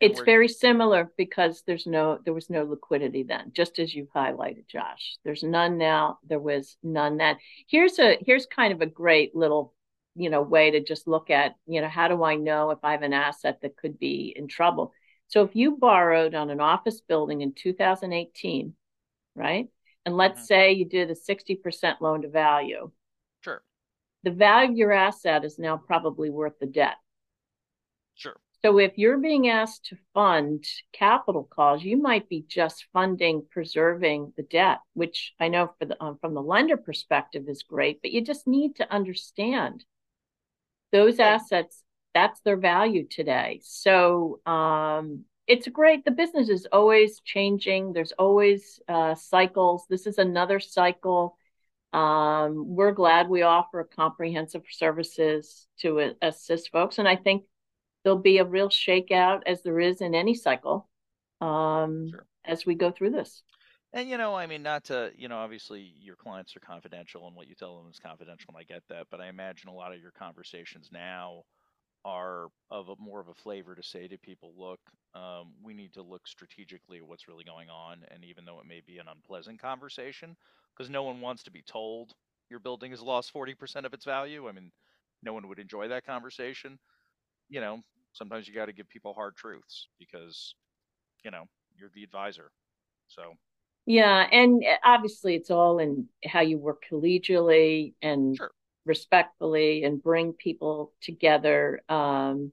it's 0.00 0.20
very 0.20 0.48
similar 0.48 1.12
because 1.16 1.62
there's 1.66 1.86
no 1.86 2.18
there 2.24 2.34
was 2.34 2.50
no 2.50 2.64
liquidity 2.64 3.22
then, 3.22 3.52
just 3.54 3.78
as 3.78 3.94
you 3.94 4.08
highlighted, 4.14 4.66
Josh. 4.68 5.16
There's 5.24 5.42
none 5.42 5.78
now. 5.78 6.18
There 6.26 6.38
was 6.40 6.76
none 6.82 7.18
then. 7.18 7.36
Here's 7.68 7.98
a 7.98 8.16
here's 8.26 8.46
kind 8.46 8.72
of 8.72 8.80
a 8.80 8.86
great 8.86 9.34
little 9.36 9.74
you 10.16 10.30
know 10.30 10.42
way 10.42 10.70
to 10.72 10.80
just 10.82 11.06
look 11.06 11.30
at 11.30 11.54
you 11.66 11.80
know 11.82 11.88
how 11.88 12.08
do 12.08 12.24
I 12.24 12.36
know 12.36 12.70
if 12.70 12.78
I 12.82 12.92
have 12.92 13.02
an 13.02 13.12
asset 13.12 13.60
that 13.62 13.76
could 13.76 13.98
be 13.98 14.32
in 14.36 14.48
trouble? 14.48 14.92
So 15.28 15.42
if 15.42 15.54
you 15.54 15.76
borrowed 15.76 16.34
on 16.34 16.50
an 16.50 16.60
office 16.60 17.00
building 17.02 17.42
in 17.42 17.52
2018, 17.52 18.74
right? 19.36 19.68
And 20.06 20.16
let's 20.16 20.40
Mhm. 20.40 20.46
say 20.46 20.72
you 20.72 20.86
did 20.86 21.10
a 21.10 21.14
60% 21.16 22.00
loan 22.02 22.22
to 22.22 22.28
value, 22.28 22.90
sure, 23.42 23.62
the 24.22 24.30
value 24.30 24.70
of 24.72 24.78
your 24.78 24.92
asset 24.92 25.44
is 25.44 25.58
now 25.58 25.76
probably 25.76 26.30
worth 26.30 26.58
the 26.58 26.64
debt. 26.66 26.96
sure, 28.14 28.40
So 28.62 28.78
if 28.78 28.98
you're 28.98 29.18
being 29.18 29.48
asked 29.48 29.86
to 29.86 29.96
fund 30.12 30.64
capital 30.92 31.48
calls, 31.50 31.82
you 31.82 31.96
might 31.96 32.28
be 32.28 32.44
just 32.46 32.86
funding 32.92 33.46
preserving 33.50 34.34
the 34.36 34.42
debt, 34.42 34.80
which 34.92 35.32
I 35.40 35.48
know 35.48 35.72
for 35.78 35.86
the 35.86 36.02
um, 36.02 36.18
from 36.20 36.34
the 36.34 36.42
lender 36.42 36.76
perspective 36.76 37.44
is 37.48 37.62
great, 37.62 38.02
but 38.02 38.10
you 38.10 38.22
just 38.22 38.46
need 38.46 38.76
to 38.76 38.92
understand 38.92 39.84
those 40.92 41.18
assets. 41.18 41.82
That's 42.12 42.40
their 42.40 42.56
value 42.56 43.06
today. 43.06 43.60
So 43.62 44.40
um, 44.44 45.24
it's 45.46 45.68
great. 45.68 46.04
The 46.04 46.10
business 46.10 46.48
is 46.48 46.66
always 46.70 47.20
changing. 47.20 47.92
There's 47.92 48.12
always 48.12 48.80
uh, 48.88 49.14
cycles. 49.14 49.86
This 49.88 50.06
is 50.06 50.18
another 50.18 50.60
cycle. 50.60 51.38
Um, 51.92 52.74
we're 52.74 52.92
glad 52.92 53.28
we 53.28 53.42
offer 53.42 53.88
comprehensive 53.96 54.62
services 54.70 55.66
to 55.80 56.14
assist 56.20 56.70
folks, 56.70 56.98
and 56.98 57.08
I 57.08 57.16
think 57.16 57.44
there'll 58.02 58.18
be 58.18 58.38
a 58.38 58.44
real 58.44 58.68
shakeout 58.68 59.42
as 59.46 59.62
there 59.62 59.80
is 59.80 60.00
in 60.00 60.14
any 60.14 60.34
cycle 60.34 60.88
um, 61.40 62.08
sure. 62.10 62.26
as 62.44 62.66
we 62.66 62.74
go 62.74 62.90
through 62.90 63.10
this. 63.10 63.42
And 63.92 64.08
you 64.08 64.18
know, 64.18 64.36
I 64.36 64.46
mean, 64.46 64.62
not 64.62 64.84
to, 64.84 65.10
you 65.16 65.28
know, 65.28 65.38
obviously 65.38 65.94
your 66.00 66.14
clients 66.14 66.54
are 66.56 66.60
confidential 66.60 67.26
and 67.26 67.34
what 67.34 67.48
you 67.48 67.54
tell 67.54 67.76
them 67.78 67.90
is 67.90 67.98
confidential, 67.98 68.54
and 68.54 68.58
I 68.58 68.72
get 68.72 68.82
that. 68.88 69.08
But 69.10 69.20
I 69.20 69.28
imagine 69.28 69.68
a 69.68 69.74
lot 69.74 69.92
of 69.92 70.00
your 70.00 70.12
conversations 70.12 70.90
now 70.92 71.42
are 72.04 72.46
of 72.70 72.88
a 72.88 72.94
more 72.98 73.20
of 73.20 73.28
a 73.28 73.34
flavor 73.34 73.74
to 73.74 73.82
say 73.82 74.06
to 74.08 74.16
people, 74.16 74.52
look, 74.56 74.80
um, 75.14 75.52
we 75.62 75.74
need 75.74 75.92
to 75.94 76.02
look 76.02 76.26
strategically 76.26 76.98
at 76.98 77.06
what's 77.06 77.28
really 77.28 77.44
going 77.44 77.68
on, 77.68 78.04
and 78.12 78.24
even 78.24 78.44
though 78.44 78.60
it 78.60 78.66
may 78.66 78.80
be 78.86 78.98
an 78.98 79.06
unpleasant 79.08 79.60
conversation, 79.60 80.36
because 80.74 80.88
no 80.88 81.02
one 81.02 81.20
wants 81.20 81.42
to 81.42 81.50
be 81.50 81.62
told 81.62 82.14
your 82.48 82.60
building 82.60 82.90
has 82.90 83.00
lost 83.00 83.32
40% 83.32 83.84
of 83.84 83.94
its 83.94 84.04
value. 84.04 84.48
I 84.48 84.52
mean, 84.52 84.72
no 85.22 85.32
one 85.32 85.48
would 85.48 85.58
enjoy 85.58 85.88
that 85.88 86.04
conversation. 86.04 86.78
You 87.50 87.60
know, 87.60 87.80
sometimes 88.12 88.48
you 88.48 88.54
got 88.54 88.66
to 88.66 88.72
give 88.72 88.88
people 88.88 89.12
hard 89.12 89.36
truths 89.36 89.88
because, 89.98 90.54
you 91.24 91.30
know, 91.30 91.44
you're 91.78 91.90
the 91.94 92.04
advisor. 92.04 92.50
So, 93.08 93.34
Yeah, 93.86 94.26
and 94.30 94.62
uh, 94.64 94.76
obviously 94.84 95.34
it's 95.34 95.50
all 95.50 95.78
in 95.78 96.08
how 96.24 96.40
you 96.40 96.58
work 96.58 96.84
collegially 96.90 97.94
and 98.02 98.36
sure. 98.36 98.52
respectfully 98.84 99.84
and 99.84 100.02
bring 100.02 100.32
people 100.32 100.92
together. 101.00 101.82
Um, 101.88 102.52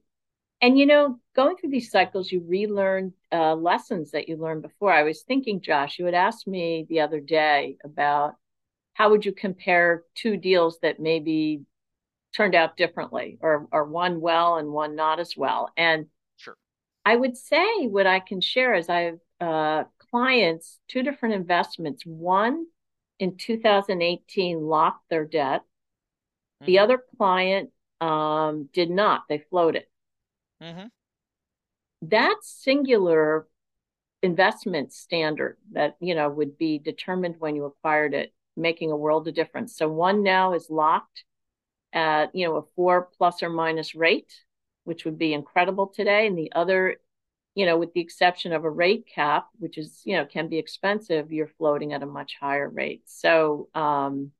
and 0.60 0.76
you 0.76 0.86
know, 0.86 1.20
going 1.36 1.56
through 1.56 1.70
these 1.70 1.90
cycles, 1.90 2.32
you 2.32 2.42
relearn 2.46 3.12
uh, 3.32 3.54
lessons 3.54 4.10
that 4.10 4.28
you 4.28 4.36
learned 4.36 4.62
before. 4.62 4.92
I 4.92 5.04
was 5.04 5.22
thinking, 5.22 5.60
Josh, 5.60 5.98
you 5.98 6.04
had 6.06 6.14
asked 6.14 6.48
me 6.48 6.86
the 6.88 7.00
other 7.00 7.20
day 7.20 7.76
about 7.84 8.34
how 8.94 9.10
would 9.10 9.24
you 9.24 9.32
compare 9.32 10.02
two 10.16 10.36
deals 10.36 10.80
that 10.82 10.98
maybe 10.98 11.60
turned 12.38 12.54
out 12.54 12.76
differently 12.76 13.36
or 13.40 13.66
or 13.72 13.84
one 13.84 14.20
well 14.20 14.58
and 14.58 14.68
one 14.70 14.94
not 14.94 15.18
as 15.18 15.36
well. 15.36 15.72
And 15.76 16.06
Sure. 16.36 16.56
I 17.04 17.16
would 17.16 17.36
say 17.36 17.88
what 17.88 18.06
I 18.06 18.20
can 18.20 18.40
share 18.40 18.74
is 18.74 18.88
I 18.88 19.00
have 19.00 19.18
uh, 19.40 19.84
clients, 20.10 20.78
two 20.86 21.02
different 21.02 21.34
investments. 21.34 22.06
One 22.06 22.66
in 23.18 23.36
2018 23.36 24.60
locked 24.60 25.08
their 25.10 25.24
debt. 25.24 25.62
The 26.60 26.76
Mhm. 26.76 26.80
other 26.80 27.04
client 27.16 27.70
um, 28.00 28.68
did 28.72 28.90
not. 28.90 29.24
They 29.28 29.38
floated. 29.38 29.86
Mm-hmm. 30.62 30.86
That 32.02 32.36
singular 32.42 33.48
investment 34.22 34.92
standard 34.92 35.58
that 35.72 35.96
you 36.00 36.14
know 36.14 36.28
would 36.30 36.56
be 36.56 36.78
determined 36.78 37.40
when 37.40 37.56
you 37.56 37.64
acquired 37.64 38.14
it, 38.14 38.32
making 38.56 38.92
a 38.92 38.96
world 38.96 39.26
of 39.26 39.34
difference. 39.34 39.76
So 39.76 39.88
one 39.88 40.22
now 40.22 40.52
is 40.54 40.70
locked 40.70 41.24
at 41.92 42.34
you 42.34 42.46
know 42.46 42.56
a 42.56 42.62
four 42.76 43.08
plus 43.16 43.42
or 43.42 43.50
minus 43.50 43.94
rate, 43.94 44.32
which 44.84 45.04
would 45.04 45.18
be 45.18 45.32
incredible 45.32 45.86
today, 45.88 46.26
and 46.26 46.36
the 46.36 46.52
other 46.54 46.96
you 47.58 47.66
know, 47.66 47.76
with 47.76 47.92
the 47.92 48.00
exception 48.00 48.52
of 48.52 48.64
a 48.64 48.70
rate 48.70 49.08
cap, 49.12 49.48
which 49.58 49.78
is, 49.78 50.00
you 50.04 50.16
know, 50.16 50.24
can 50.24 50.46
be 50.46 50.58
expensive, 50.58 51.32
you're 51.32 51.50
floating 51.58 51.92
at 51.92 52.04
a 52.04 52.06
much 52.06 52.36
higher 52.40 52.68
rate. 52.68 53.02
So, 53.06 53.68
um, 53.74 54.30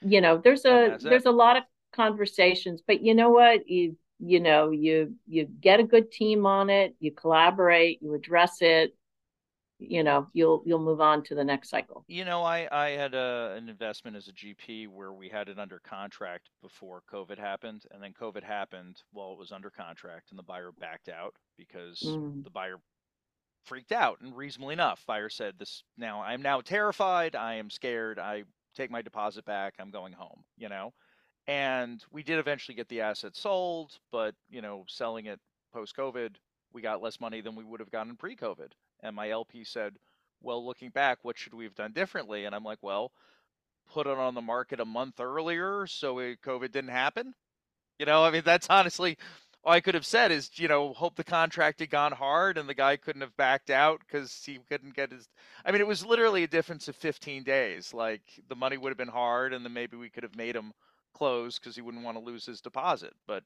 you 0.00 0.22
know, 0.22 0.38
there's 0.38 0.64
a 0.64 0.96
there's 1.02 1.26
a 1.26 1.30
lot 1.30 1.58
of 1.58 1.64
conversations, 1.92 2.80
but 2.86 3.02
you 3.02 3.14
know 3.14 3.28
what? 3.28 3.68
You 3.68 3.98
you 4.18 4.40
know, 4.40 4.70
you 4.70 5.14
you 5.26 5.44
get 5.44 5.80
a 5.80 5.84
good 5.84 6.10
team 6.10 6.46
on 6.46 6.70
it, 6.70 6.96
you 7.00 7.12
collaborate, 7.12 8.02
you 8.02 8.14
address 8.14 8.62
it, 8.62 8.96
you 9.80 10.02
know 10.02 10.28
you'll 10.32 10.62
you'll 10.66 10.78
move 10.78 11.00
on 11.00 11.22
to 11.24 11.34
the 11.34 11.44
next 11.44 11.70
cycle. 11.70 12.04
You 12.06 12.24
know 12.24 12.42
i 12.42 12.68
i 12.70 12.90
had 12.90 13.14
a, 13.14 13.54
an 13.56 13.68
investment 13.68 14.16
as 14.16 14.28
a 14.28 14.32
gp 14.32 14.88
where 14.88 15.12
we 15.12 15.28
had 15.28 15.48
it 15.48 15.58
under 15.58 15.80
contract 15.80 16.50
before 16.62 17.02
covid 17.12 17.38
happened 17.38 17.84
and 17.90 18.02
then 18.02 18.12
covid 18.12 18.42
happened 18.42 19.02
while 19.12 19.32
it 19.32 19.38
was 19.38 19.52
under 19.52 19.70
contract 19.70 20.30
and 20.30 20.38
the 20.38 20.44
buyer 20.44 20.70
backed 20.78 21.08
out 21.08 21.34
because 21.56 22.00
mm. 22.00 22.44
the 22.44 22.50
buyer 22.50 22.76
freaked 23.64 23.92
out 23.92 24.20
and 24.20 24.36
reasonably 24.36 24.72
enough 24.72 25.04
buyer 25.06 25.28
said 25.28 25.54
this 25.58 25.82
now 25.96 26.20
i'm 26.22 26.42
now 26.42 26.60
terrified 26.60 27.34
i 27.34 27.54
am 27.54 27.70
scared 27.70 28.18
i 28.18 28.42
take 28.74 28.90
my 28.90 29.02
deposit 29.02 29.44
back 29.44 29.74
i'm 29.78 29.90
going 29.90 30.12
home 30.12 30.42
you 30.56 30.68
know? 30.68 30.92
And 31.46 32.04
we 32.12 32.22
did 32.22 32.38
eventually 32.38 32.76
get 32.76 32.88
the 32.88 33.00
asset 33.00 33.34
sold 33.34 33.98
but 34.12 34.34
you 34.48 34.62
know 34.62 34.84
selling 34.88 35.26
it 35.26 35.40
post 35.72 35.96
covid 35.96 36.36
we 36.72 36.82
got 36.82 37.02
less 37.02 37.20
money 37.20 37.40
than 37.40 37.56
we 37.56 37.64
would 37.64 37.80
have 37.80 37.90
gotten 37.90 38.16
pre 38.16 38.36
covid 38.36 38.70
and 39.02 39.16
my 39.16 39.30
LP 39.30 39.64
said, 39.64 39.94
Well, 40.42 40.64
looking 40.64 40.90
back, 40.90 41.18
what 41.22 41.38
should 41.38 41.54
we 41.54 41.64
have 41.64 41.74
done 41.74 41.92
differently? 41.92 42.44
And 42.44 42.54
I'm 42.54 42.64
like, 42.64 42.78
Well, 42.82 43.12
put 43.92 44.06
it 44.06 44.18
on 44.18 44.34
the 44.34 44.40
market 44.40 44.80
a 44.80 44.84
month 44.84 45.20
earlier 45.20 45.86
so 45.86 46.18
it, 46.18 46.40
COVID 46.42 46.72
didn't 46.72 46.90
happen. 46.90 47.34
You 47.98 48.06
know, 48.06 48.24
I 48.24 48.30
mean, 48.30 48.42
that's 48.44 48.68
honestly 48.70 49.18
all 49.62 49.72
I 49.72 49.80
could 49.80 49.94
have 49.94 50.06
said 50.06 50.30
is, 50.30 50.50
you 50.54 50.68
know, 50.68 50.92
hope 50.94 51.16
the 51.16 51.24
contract 51.24 51.80
had 51.80 51.90
gone 51.90 52.12
hard 52.12 52.56
and 52.56 52.68
the 52.68 52.74
guy 52.74 52.96
couldn't 52.96 53.20
have 53.20 53.36
backed 53.36 53.70
out 53.70 54.00
because 54.00 54.42
he 54.44 54.58
couldn't 54.68 54.94
get 54.94 55.12
his. 55.12 55.28
I 55.64 55.72
mean, 55.72 55.80
it 55.80 55.86
was 55.86 56.04
literally 56.04 56.44
a 56.44 56.48
difference 56.48 56.88
of 56.88 56.96
15 56.96 57.42
days. 57.42 57.92
Like 57.92 58.22
the 58.48 58.56
money 58.56 58.78
would 58.78 58.90
have 58.90 58.98
been 58.98 59.08
hard, 59.08 59.52
and 59.52 59.64
then 59.64 59.72
maybe 59.72 59.96
we 59.96 60.08
could 60.08 60.22
have 60.22 60.36
made 60.36 60.56
him 60.56 60.72
close 61.12 61.58
because 61.58 61.74
he 61.74 61.82
wouldn't 61.82 62.04
want 62.04 62.16
to 62.16 62.24
lose 62.24 62.46
his 62.46 62.62
deposit. 62.62 63.12
But 63.26 63.44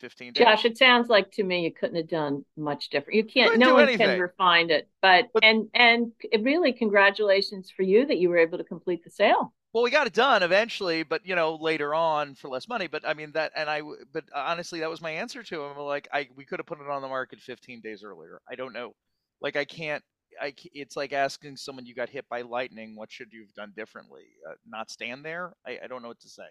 15 0.00 0.32
days. 0.32 0.44
Josh, 0.44 0.64
it 0.64 0.78
sounds 0.78 1.08
like 1.08 1.30
to 1.32 1.42
me 1.42 1.62
you 1.62 1.72
couldn't 1.72 1.96
have 1.96 2.08
done 2.08 2.44
much 2.56 2.90
different. 2.90 3.16
You 3.16 3.24
can't, 3.24 3.58
no 3.58 3.74
one 3.74 3.84
anything. 3.84 4.06
can 4.06 4.20
refine 4.20 4.70
it. 4.70 4.88
But, 5.00 5.26
but 5.32 5.44
and 5.44 5.68
and 5.74 6.12
really, 6.40 6.72
congratulations 6.72 7.70
for 7.74 7.82
you 7.82 8.06
that 8.06 8.18
you 8.18 8.28
were 8.28 8.38
able 8.38 8.58
to 8.58 8.64
complete 8.64 9.04
the 9.04 9.10
sale. 9.10 9.52
Well, 9.72 9.82
we 9.82 9.90
got 9.90 10.06
it 10.06 10.12
done 10.12 10.44
eventually, 10.44 11.02
but 11.02 11.26
you 11.26 11.34
know, 11.34 11.56
later 11.56 11.94
on 11.94 12.36
for 12.36 12.48
less 12.48 12.68
money. 12.68 12.86
But 12.86 13.06
I 13.06 13.14
mean 13.14 13.32
that, 13.32 13.52
and 13.56 13.68
I, 13.68 13.82
but 14.12 14.24
honestly, 14.34 14.80
that 14.80 14.90
was 14.90 15.02
my 15.02 15.10
answer 15.10 15.42
to 15.42 15.64
him. 15.64 15.76
Like, 15.78 16.08
I 16.12 16.28
we 16.36 16.44
could 16.44 16.60
have 16.60 16.66
put 16.66 16.80
it 16.80 16.88
on 16.88 17.02
the 17.02 17.08
market 17.08 17.40
15 17.40 17.80
days 17.80 18.04
earlier. 18.04 18.40
I 18.48 18.54
don't 18.54 18.72
know. 18.72 18.94
Like, 19.40 19.56
I 19.56 19.64
can't. 19.64 20.02
I, 20.40 20.52
it's 20.72 20.96
like 20.96 21.12
asking 21.12 21.56
someone 21.56 21.86
you 21.86 21.94
got 21.94 22.08
hit 22.08 22.24
by 22.28 22.42
lightning, 22.42 22.96
what 22.96 23.12
should 23.12 23.28
you 23.32 23.42
have 23.42 23.54
done 23.54 23.72
differently? 23.76 24.24
Uh, 24.48 24.54
not 24.66 24.90
stand 24.90 25.24
there? 25.24 25.52
I, 25.64 25.78
I 25.84 25.86
don't 25.86 26.02
know 26.02 26.08
what 26.08 26.20
to 26.20 26.28
say. 26.28 26.42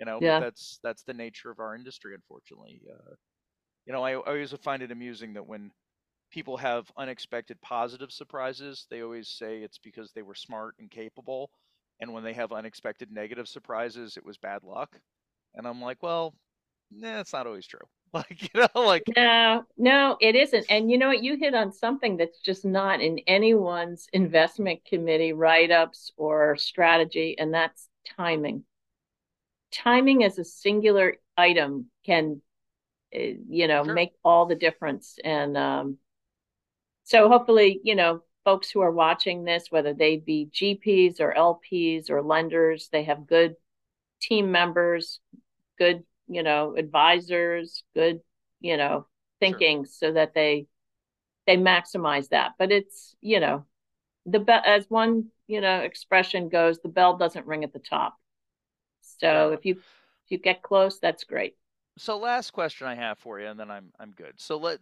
You 0.00 0.06
know, 0.06 0.18
yeah. 0.20 0.40
that's 0.40 0.80
that's 0.82 1.02
the 1.02 1.12
nature 1.12 1.50
of 1.50 1.60
our 1.60 1.74
industry, 1.74 2.14
unfortunately. 2.14 2.80
Uh, 2.90 3.14
you 3.86 3.92
know, 3.92 4.02
I, 4.02 4.12
I 4.12 4.14
always 4.14 4.52
find 4.62 4.82
it 4.82 4.90
amusing 4.90 5.34
that 5.34 5.46
when 5.46 5.70
people 6.30 6.56
have 6.56 6.90
unexpected 6.96 7.60
positive 7.60 8.10
surprises, 8.10 8.86
they 8.90 9.02
always 9.02 9.28
say 9.28 9.58
it's 9.58 9.78
because 9.78 10.10
they 10.12 10.22
were 10.22 10.34
smart 10.34 10.74
and 10.78 10.90
capable, 10.90 11.50
and 12.00 12.14
when 12.14 12.24
they 12.24 12.32
have 12.32 12.50
unexpected 12.50 13.12
negative 13.12 13.46
surprises, 13.46 14.16
it 14.16 14.24
was 14.24 14.38
bad 14.38 14.62
luck. 14.64 14.96
And 15.54 15.66
I'm 15.66 15.82
like, 15.82 16.02
well, 16.02 16.34
nah, 16.90 17.16
that's 17.16 17.34
not 17.34 17.46
always 17.46 17.66
true. 17.66 17.80
Like, 18.12 18.42
you 18.42 18.60
know, 18.60 18.82
like 18.82 19.04
no, 19.16 19.64
no, 19.76 20.16
it 20.20 20.34
isn't. 20.34 20.66
And 20.68 20.90
you 20.90 20.98
know 20.98 21.06
what? 21.06 21.22
You 21.22 21.36
hit 21.36 21.54
on 21.54 21.70
something 21.70 22.16
that's 22.16 22.40
just 22.40 22.64
not 22.64 23.00
in 23.00 23.20
anyone's 23.28 24.08
investment 24.12 24.84
committee 24.84 25.32
write 25.32 25.70
ups 25.70 26.10
or 26.16 26.56
strategy, 26.56 27.36
and 27.38 27.54
that's 27.54 27.88
timing 28.16 28.64
timing 29.72 30.24
as 30.24 30.38
a 30.38 30.44
singular 30.44 31.16
item 31.36 31.86
can 32.04 32.40
eh, 33.12 33.34
you 33.48 33.68
know 33.68 33.84
sure. 33.84 33.94
make 33.94 34.12
all 34.24 34.46
the 34.46 34.54
difference 34.54 35.18
and 35.24 35.56
um, 35.56 35.98
so 37.04 37.28
hopefully 37.28 37.80
you 37.84 37.94
know 37.94 38.22
folks 38.44 38.70
who 38.70 38.80
are 38.80 38.90
watching 38.90 39.44
this 39.44 39.66
whether 39.70 39.94
they 39.94 40.16
be 40.16 40.48
gps 40.52 41.20
or 41.20 41.34
lps 41.34 42.10
or 42.10 42.22
lenders 42.22 42.88
they 42.90 43.04
have 43.04 43.26
good 43.26 43.54
team 44.20 44.50
members 44.50 45.20
good 45.78 46.02
you 46.28 46.42
know 46.42 46.74
advisors 46.76 47.84
good 47.94 48.20
you 48.60 48.76
know 48.76 49.06
thinking 49.40 49.84
sure. 49.84 49.92
so 49.92 50.12
that 50.12 50.34
they 50.34 50.66
they 51.46 51.56
maximize 51.56 52.28
that 52.28 52.52
but 52.58 52.70
it's 52.70 53.14
you 53.20 53.40
know 53.40 53.64
the 54.26 54.38
be- 54.38 54.52
as 54.52 54.88
one 54.88 55.26
you 55.46 55.60
know 55.60 55.80
expression 55.80 56.48
goes 56.48 56.78
the 56.80 56.88
bell 56.88 57.16
doesn't 57.16 57.46
ring 57.46 57.64
at 57.64 57.72
the 57.72 57.78
top 57.78 58.16
so 59.20 59.52
if 59.52 59.64
you 59.64 59.74
if 59.74 60.30
you 60.30 60.38
get 60.38 60.62
close, 60.62 60.98
that's 60.98 61.24
great. 61.24 61.56
So 61.98 62.16
last 62.18 62.52
question 62.52 62.86
I 62.86 62.94
have 62.94 63.18
for 63.18 63.40
you, 63.40 63.46
and 63.48 63.58
then 63.58 63.70
I'm 63.70 63.92
I'm 63.98 64.12
good. 64.12 64.34
So 64.36 64.56
let 64.56 64.78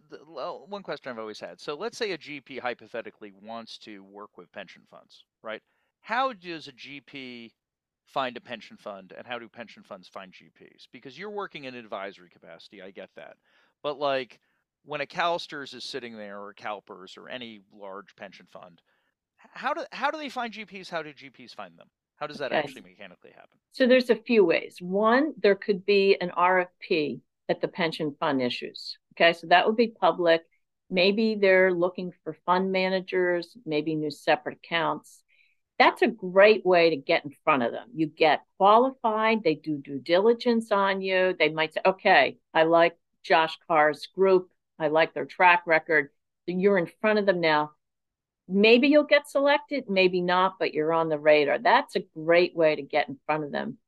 one 0.69 0.83
question 0.83 1.11
I've 1.11 1.19
always 1.19 1.41
had. 1.41 1.61
So 1.61 1.75
let's 1.75 1.99
say 1.99 2.13
a 2.13 2.19
GP 2.19 2.61
hypothetically 2.61 3.33
wants 3.43 3.79
to 3.79 4.05
work 4.05 4.37
with 4.37 4.53
pension 4.53 4.83
funds, 4.91 5.25
right? 5.43 5.63
How 6.01 6.33
does 6.33 6.69
a 6.69 6.73
GP 6.73 7.51
find 8.05 8.37
a 8.37 8.41
pension 8.41 8.77
fund, 8.77 9.13
and 9.17 9.27
how 9.27 9.39
do 9.39 9.49
pension 9.49 9.83
funds 9.83 10.09
find 10.09 10.33
GPs? 10.33 10.87
Because 10.93 11.19
you're 11.19 11.31
working 11.31 11.65
in 11.65 11.75
advisory 11.75 12.31
capacity, 12.31 12.81
I 12.81 12.91
get 12.91 13.11
that, 13.17 13.37
but 13.83 13.99
like 13.99 14.39
when 14.85 15.01
a 15.01 15.07
CalSTRS 15.07 15.75
is 15.75 15.85
sitting 15.85 16.17
there, 16.17 16.41
or 16.41 16.55
CalPERS, 16.55 17.19
or 17.19 17.29
any 17.29 17.61
large 17.73 18.15
pension 18.17 18.47
fund, 18.47 18.81
how 19.37 19.75
do 19.75 19.85
how 19.93 20.11
do 20.11 20.19
they 20.19 20.29
find 20.29 20.53
GPs? 20.53 20.89
How 20.89 21.03
do 21.03 21.13
GPs 21.13 21.55
find 21.55 21.77
them? 21.77 21.89
How 22.19 22.27
does 22.27 22.39
that 22.39 22.53
okay. 22.53 22.59
actually 22.59 22.83
mechanically 22.83 23.31
happen? 23.31 23.59
So 23.73 23.87
there's 23.87 24.11
a 24.11 24.17
few 24.17 24.45
ways. 24.45 24.79
One, 24.81 25.35
there 25.41 25.55
could 25.55 25.87
be 25.87 26.17
an 26.21 26.31
RFP 26.37 27.21
that 27.47 27.61
the 27.61 27.69
pension 27.69 28.15
fund 28.19 28.43
issues. 28.43 28.99
Okay, 29.15 29.33
so 29.33 29.47
that 29.49 29.67
would 29.67 29.77
be 29.77 29.89
public. 29.89 30.43
Maybe 30.91 31.37
they're 31.37 31.73
looking 31.73 32.13
for 32.25 32.37
fund 32.45 32.73
managers, 32.73 33.57
maybe 33.65 33.95
new 33.95 34.11
separate 34.11 34.59
accounts. 34.65 35.23
That's 35.79 36.03
a 36.03 36.09
great 36.09 36.67
way 36.67 36.91
to 36.91 36.97
get 36.97 37.25
in 37.25 37.31
front 37.45 37.63
of 37.63 37.71
them. 37.71 37.89
You 37.95 38.07
get 38.07 38.43
qualified, 38.57 39.45
they 39.45 39.55
do 39.55 39.79
due 39.79 40.01
diligence 40.01 40.73
on 40.73 41.01
you. 41.01 41.37
They 41.39 41.51
might 41.51 41.75
say, 41.75 41.81
okay, 41.87 42.39
I 42.53 42.65
like 42.65 42.97
Josh 43.23 43.57
Kahr's 43.71 44.07
group, 44.07 44.51
I 44.79 44.89
like 44.89 45.15
their 45.15 45.27
track 45.27 45.63
record. 45.67 46.09
You're 46.47 46.79
in 46.79 46.91
front 47.01 47.19
of 47.19 47.27
them 47.27 47.41
now 47.41 47.73
maybe 48.49 48.89
you'll 48.89 49.05
get 49.05 49.29
selected, 49.29 49.85
maybe 49.89 50.21
not, 50.21 50.55
but 50.59 50.73
you're 50.75 50.93
on 50.93 51.09
the 51.09 51.19
radar. 51.19 51.59
That's 51.59 51.97
a 51.97 52.05
great 52.15 52.57
way 52.57 52.77
to 52.77 52.83
get 52.83 53.09
in 53.09 53.19
front 53.27 53.45
of 53.45 53.53
them. 53.53 53.79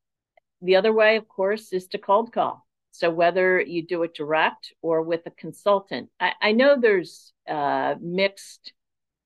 The 0.62 0.76
other 0.76 0.92
way, 0.92 1.16
of 1.16 1.26
course, 1.26 1.72
is 1.72 1.86
to 1.88 1.98
cold 1.98 2.32
call. 2.32 2.66
So 2.92 3.10
whether 3.10 3.60
you 3.60 3.86
do 3.86 4.02
it 4.02 4.14
direct 4.14 4.74
or 4.82 5.02
with 5.02 5.22
a 5.26 5.30
consultant, 5.30 6.10
I, 6.18 6.32
I 6.40 6.52
know 6.52 6.78
there's 6.78 7.32
uh, 7.48 7.94
mixed 8.00 8.72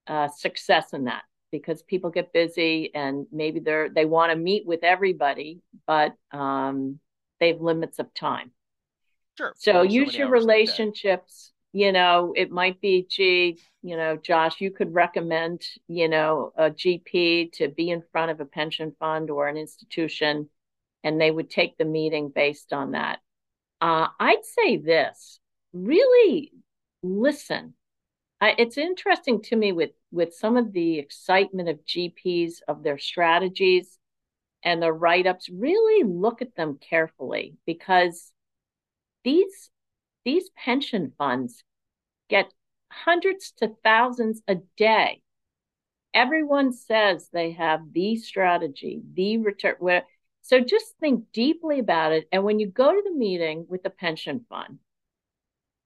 uh, 0.07 0.29
success 0.29 0.92
in 0.92 1.05
that 1.05 1.23
because 1.51 1.83
people 1.83 2.11
get 2.11 2.33
busy 2.33 2.94
and 2.94 3.27
maybe 3.33 3.61
they're 3.61 3.88
they 3.88 4.05
want 4.05 4.33
to 4.33 4.37
meet 4.37 4.66
with 4.66 4.85
everybody, 4.85 5.61
but 5.87 6.14
um, 6.31 7.01
they 7.40 7.49
have 7.49 7.61
limits 7.61 7.99
of 7.99 8.12
time. 8.12 8.53
Sure. 9.38 9.55
So 9.57 9.83
use 9.83 10.14
your 10.14 10.29
relationships 10.29 11.53
you 11.74 11.90
know, 11.90 12.32
it 12.37 12.52
might 12.52 12.80
be, 12.80 13.04
gee, 13.10 13.60
you 13.82 13.96
know, 13.96 14.16
Josh, 14.16 14.60
you 14.60 14.70
could 14.70 14.94
recommend, 14.94 15.66
you 15.88 16.08
know, 16.08 16.52
a 16.56 16.70
GP 16.70 17.50
to 17.54 17.66
be 17.66 17.90
in 17.90 18.00
front 18.12 18.30
of 18.30 18.38
a 18.38 18.44
pension 18.44 18.94
fund 19.00 19.28
or 19.28 19.48
an 19.48 19.56
institution, 19.56 20.48
and 21.02 21.20
they 21.20 21.32
would 21.32 21.50
take 21.50 21.76
the 21.76 21.84
meeting 21.84 22.30
based 22.32 22.72
on 22.72 22.92
that. 22.92 23.18
Uh, 23.80 24.06
I'd 24.20 24.44
say 24.44 24.76
this 24.76 25.40
really 25.72 26.52
listen. 27.02 27.74
I, 28.40 28.54
it's 28.56 28.78
interesting 28.78 29.42
to 29.42 29.56
me 29.56 29.72
with 29.72 29.90
with 30.12 30.32
some 30.32 30.56
of 30.56 30.72
the 30.72 31.00
excitement 31.00 31.68
of 31.68 31.84
GPs 31.84 32.58
of 32.68 32.84
their 32.84 32.98
strategies 32.98 33.98
and 34.62 34.80
their 34.80 34.94
write 34.94 35.26
ups. 35.26 35.48
Really 35.48 36.04
look 36.04 36.40
at 36.40 36.54
them 36.54 36.78
carefully 36.78 37.56
because 37.66 38.30
these 39.24 39.70
these 40.24 40.50
pension 40.56 41.12
funds 41.18 41.62
get 42.28 42.52
hundreds 42.90 43.52
to 43.58 43.72
thousands 43.82 44.42
a 44.48 44.56
day. 44.76 45.20
Everyone 46.12 46.72
says 46.72 47.28
they 47.32 47.52
have 47.52 47.92
the 47.92 48.16
strategy, 48.16 49.02
the 49.14 49.38
return. 49.38 49.74
Where, 49.80 50.04
so 50.42 50.60
just 50.60 50.94
think 51.00 51.24
deeply 51.32 51.80
about 51.80 52.12
it. 52.12 52.28
And 52.30 52.44
when 52.44 52.60
you 52.60 52.68
go 52.68 52.92
to 52.92 53.02
the 53.04 53.16
meeting 53.16 53.66
with 53.68 53.82
the 53.82 53.90
pension 53.90 54.44
fund, 54.48 54.78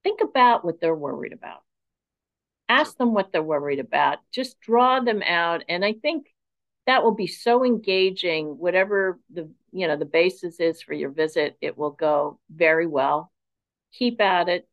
think 0.05 0.21
about 0.21 0.65
what 0.65 0.81
they're 0.81 0.95
worried 0.95 1.33
about. 1.33 1.63
Ask 2.69 2.99
them 2.99 3.15
what 3.15 3.33
they're 3.33 3.43
worried 3.43 3.81
about. 3.81 4.19
Just 4.31 4.61
draw 4.61 5.01
them 5.01 5.23
out. 5.23 5.65
And 5.69 5.83
I 5.85 5.95
think 5.95 6.27
that 6.87 7.03
will 7.03 7.15
be 7.15 7.27
so 7.27 7.65
engaging, 7.65 8.59
whatever 8.59 9.19
the 9.31 9.51
you 9.73 9.87
know 9.87 9.97
the 9.97 10.07
basis 10.07 10.59
is 10.59 10.83
for 10.83 10.95
your 10.95 11.11
visit, 11.11 11.57
it 11.61 11.77
will 11.77 11.91
go 11.91 12.39
very 12.51 12.87
well. 12.87 13.31
Keep 13.93 14.21
at 14.21 14.49
it. 14.49 14.69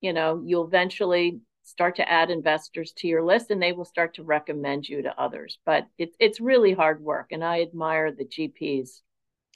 You 0.00 0.12
know, 0.12 0.42
you'll 0.44 0.66
eventually 0.66 1.40
start 1.64 1.96
to 1.96 2.08
add 2.08 2.30
investors 2.30 2.92
to 2.92 3.06
your 3.06 3.22
list 3.22 3.50
and 3.50 3.60
they 3.60 3.72
will 3.72 3.84
start 3.84 4.14
to 4.14 4.22
recommend 4.22 4.88
you 4.88 5.02
to 5.02 5.20
others. 5.20 5.58
But 5.66 5.86
it's 5.98 6.16
it's 6.18 6.40
really 6.40 6.72
hard 6.72 7.02
work. 7.02 7.28
And 7.30 7.44
I 7.44 7.60
admire 7.62 8.12
the 8.12 8.24
GPs 8.24 9.02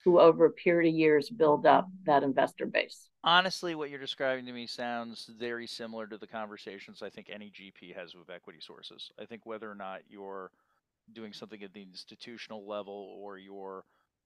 who 0.05 0.19
over 0.19 0.47
a 0.47 0.51
period 0.51 0.89
of 0.89 0.95
years 0.95 1.31
build 1.31 1.65
up 1.65 1.89
that 2.05 2.23
investor 2.23 2.67
base. 2.67 3.09
Honestly, 3.25 3.75
what 3.75 3.89
you're 3.89 4.01
describing 4.01 4.45
to 4.47 4.53
me 4.53 4.67
sounds 4.67 5.31
very 5.39 5.67
similar 5.67 6.09
to 6.09 6.19
the 6.19 6.27
conversations 6.27 7.03
I 7.03 7.09
think 7.09 7.31
any 7.31 7.51
GP 7.51 7.95
has 7.95 8.15
with 8.15 8.29
equity 8.29 8.59
sources. 8.61 9.11
I 9.21 9.27
think 9.27 9.47
whether 9.47 9.71
or 9.71 9.77
not 9.77 10.01
you're 10.09 10.51
doing 11.13 11.33
something 11.33 11.63
at 11.63 11.73
the 11.73 11.83
institutional 11.83 12.67
level 12.67 13.17
or 13.17 13.39
you're 13.39 13.85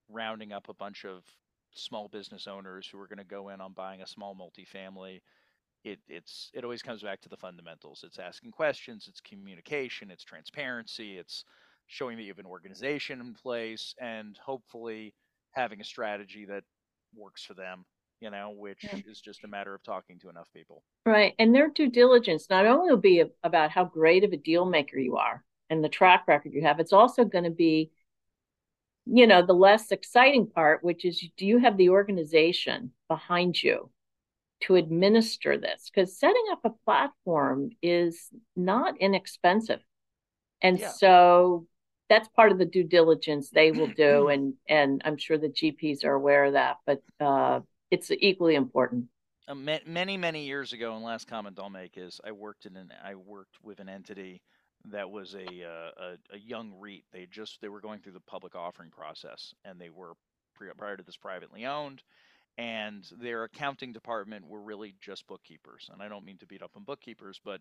rounding 0.09 0.52
up 0.52 0.68
a 0.68 0.74
bunch 0.74 1.05
of 1.05 1.24
small 1.77 2.09
business 2.09 2.47
owners 2.47 2.89
who 2.91 2.99
are 3.01 3.07
going 3.07 3.19
to 3.19 3.25
go 3.25 3.51
in 3.51 3.61
on 3.61 3.73
buying 3.73 4.03
a 4.03 4.07
small 4.07 4.35
multifamily 4.35 5.21
it 5.85 6.01
it's 6.09 6.51
it 6.53 6.65
always 6.65 6.83
comes 6.83 7.03
back 7.03 7.21
to 7.21 7.29
the 7.29 7.37
fundamentals 7.37 8.05
it's 8.05 8.19
asking 8.19 8.51
questions 8.51 9.07
it's 9.09 9.21
communication 9.21 10.11
it's 10.11 10.25
transparency 10.25 11.17
it's 11.17 11.45
showing 11.87 12.17
that 12.17 12.25
you 12.25 12.31
have 12.31 12.39
an 12.39 12.47
organization 12.47 13.21
in 13.21 13.33
place 13.35 13.95
and 14.01 14.39
hopefully 14.45 15.15
having 15.53 15.81
a 15.81 15.85
strategy 15.85 16.45
that 16.45 16.65
works 17.15 17.45
for 17.45 17.55
them 17.55 17.85
you 18.21 18.31
know 18.31 18.53
which 18.57 18.83
yeah. 18.83 18.99
is 19.07 19.21
just 19.21 19.45
a 19.45 19.49
matter 19.49 19.75
of 19.75 19.83
talking 19.83 20.19
to 20.19 20.29
enough 20.29 20.49
people 20.53 20.83
right 21.05 21.35
and 21.39 21.55
their 21.55 21.69
due 21.69 21.89
diligence 21.89 22.49
not 22.51 22.67
only 22.67 22.91
will 22.91 22.97
be 22.97 23.23
about 23.45 23.71
how 23.71 23.85
great 23.85 24.25
of 24.25 24.33
a 24.33 24.37
deal 24.37 24.65
maker 24.65 24.99
you 24.99 25.17
are 25.17 25.45
and 25.71 25.85
the 25.85 25.89
track 25.89 26.25
record 26.27 26.53
you 26.53 26.62
have 26.62 26.81
it's 26.81 26.93
also 26.93 27.25
going 27.25 27.45
to 27.45 27.51
be 27.51 27.91
you 29.07 29.27
know 29.27 29.45
the 29.45 29.53
less 29.53 29.92
exciting 29.92 30.47
part 30.47 30.83
which 30.83 31.05
is 31.05 31.25
do 31.37 31.47
you 31.47 31.59
have 31.59 31.77
the 31.77 31.90
organization 31.90 32.90
behind 33.09 33.62
you 33.62 33.90
to 34.62 34.77
administer 34.77 35.59
this? 35.59 35.90
Because 35.92 36.19
setting 36.19 36.45
up 36.51 36.61
a 36.64 36.71
platform 36.85 37.71
is 37.83 38.29
not 38.55 38.99
inexpensive. 38.99 39.81
And 40.62 40.79
yeah. 40.79 40.90
so 40.90 41.66
that's 42.09 42.29
part 42.29 42.53
of 42.53 42.59
the 42.59 42.64
due 42.64 42.85
diligence 42.85 43.51
they 43.51 43.73
will 43.73 43.88
do 43.88 44.29
and 44.29 44.55
and 44.69 45.03
i'm 45.05 45.16
sure 45.16 45.37
the 45.37 45.49
gps 45.49 46.05
are 46.05 46.14
aware 46.14 46.45
of 46.45 46.53
that 46.53 46.77
but 46.87 47.03
uh, 47.19 47.59
it's 47.90 48.12
equally 48.12 48.55
important. 48.55 49.07
Uh, 49.49 49.55
many 49.55 50.16
many 50.16 50.45
years 50.45 50.73
ago 50.73 50.95
and 50.95 51.05
last 51.05 51.27
comment 51.27 51.59
i'll 51.61 51.69
make 51.69 51.97
is 51.97 52.21
i 52.25 52.31
worked 52.31 52.64
in 52.64 52.77
an 52.77 52.92
i 53.05 53.16
worked 53.16 53.57
with 53.61 53.81
an 53.81 53.88
entity 53.88 54.40
that 54.90 55.11
was 55.11 55.35
a, 55.35 55.46
uh, 55.64 55.90
a, 56.33 56.37
a 56.37 56.38
young 56.38 56.72
REIT. 56.79 57.05
They 57.12 57.27
just 57.31 57.61
they 57.61 57.68
were 57.68 57.81
going 57.81 58.01
through 58.01 58.12
the 58.12 58.20
public 58.20 58.55
offering 58.55 58.90
process, 58.90 59.55
and 59.64 59.81
they 59.81 59.90
were 59.90 60.14
prior 60.79 60.96
to 60.96 61.03
this 61.03 61.16
privately 61.16 61.66
owned, 61.66 62.03
and 62.57 63.07
their 63.20 63.44
accounting 63.44 63.92
department 63.92 64.46
were 64.46 64.61
really 64.61 64.94
just 65.01 65.27
bookkeepers. 65.27 65.90
And 65.92 66.03
I 66.03 66.09
don't 66.09 66.25
mean 66.25 66.38
to 66.38 66.46
beat 66.46 66.62
up 66.62 66.72
on 66.77 66.85
bookkeepers, 66.85 67.40
but 67.44 67.61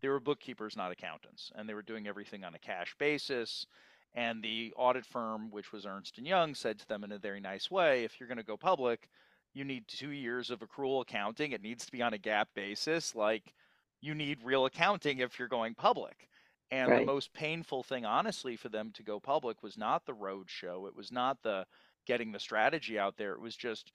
they 0.00 0.08
were 0.08 0.20
bookkeepers, 0.20 0.76
not 0.76 0.92
accountants, 0.92 1.50
and 1.54 1.68
they 1.68 1.74
were 1.74 1.82
doing 1.82 2.06
everything 2.06 2.44
on 2.44 2.54
a 2.54 2.58
cash 2.58 2.94
basis. 2.98 3.66
And 4.14 4.42
the 4.42 4.72
audit 4.76 5.06
firm, 5.06 5.50
which 5.50 5.72
was 5.72 5.86
Ernst 5.86 6.18
and 6.18 6.26
Young, 6.26 6.54
said 6.54 6.78
to 6.78 6.88
them 6.88 7.02
in 7.02 7.12
a 7.12 7.18
very 7.18 7.40
nice 7.40 7.70
way, 7.70 8.04
if 8.04 8.20
you're 8.20 8.28
going 8.28 8.38
to 8.38 8.44
go 8.44 8.56
public, 8.56 9.08
you 9.54 9.64
need 9.64 9.88
two 9.88 10.10
years 10.10 10.50
of 10.50 10.60
accrual 10.60 11.02
accounting. 11.02 11.52
It 11.52 11.62
needs 11.62 11.86
to 11.86 11.92
be 11.92 12.02
on 12.02 12.14
a 12.14 12.18
GAAP 12.18 12.46
basis. 12.54 13.14
Like 13.14 13.54
you 14.00 14.14
need 14.14 14.38
real 14.44 14.66
accounting 14.66 15.18
if 15.18 15.38
you're 15.38 15.48
going 15.48 15.74
public. 15.74 16.28
And 16.74 16.90
right. 16.90 17.00
the 17.00 17.06
most 17.06 17.32
painful 17.32 17.84
thing, 17.84 18.04
honestly, 18.04 18.56
for 18.56 18.68
them 18.68 18.90
to 18.94 19.04
go 19.04 19.20
public 19.20 19.62
was 19.62 19.78
not 19.78 20.06
the 20.06 20.12
road 20.12 20.46
show. 20.48 20.86
It 20.86 20.96
was 20.96 21.12
not 21.12 21.40
the 21.44 21.66
getting 22.04 22.32
the 22.32 22.40
strategy 22.40 22.98
out 22.98 23.16
there. 23.16 23.32
It 23.32 23.40
was 23.40 23.54
just 23.54 23.92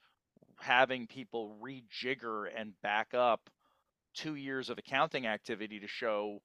having 0.62 1.06
people 1.06 1.58
rejigger 1.62 2.46
and 2.56 2.80
back 2.82 3.14
up 3.14 3.50
two 4.14 4.36
years 4.36 4.70
of 4.70 4.78
accounting 4.78 5.28
activity 5.28 5.82
to 5.82 5.88
show 5.88 6.42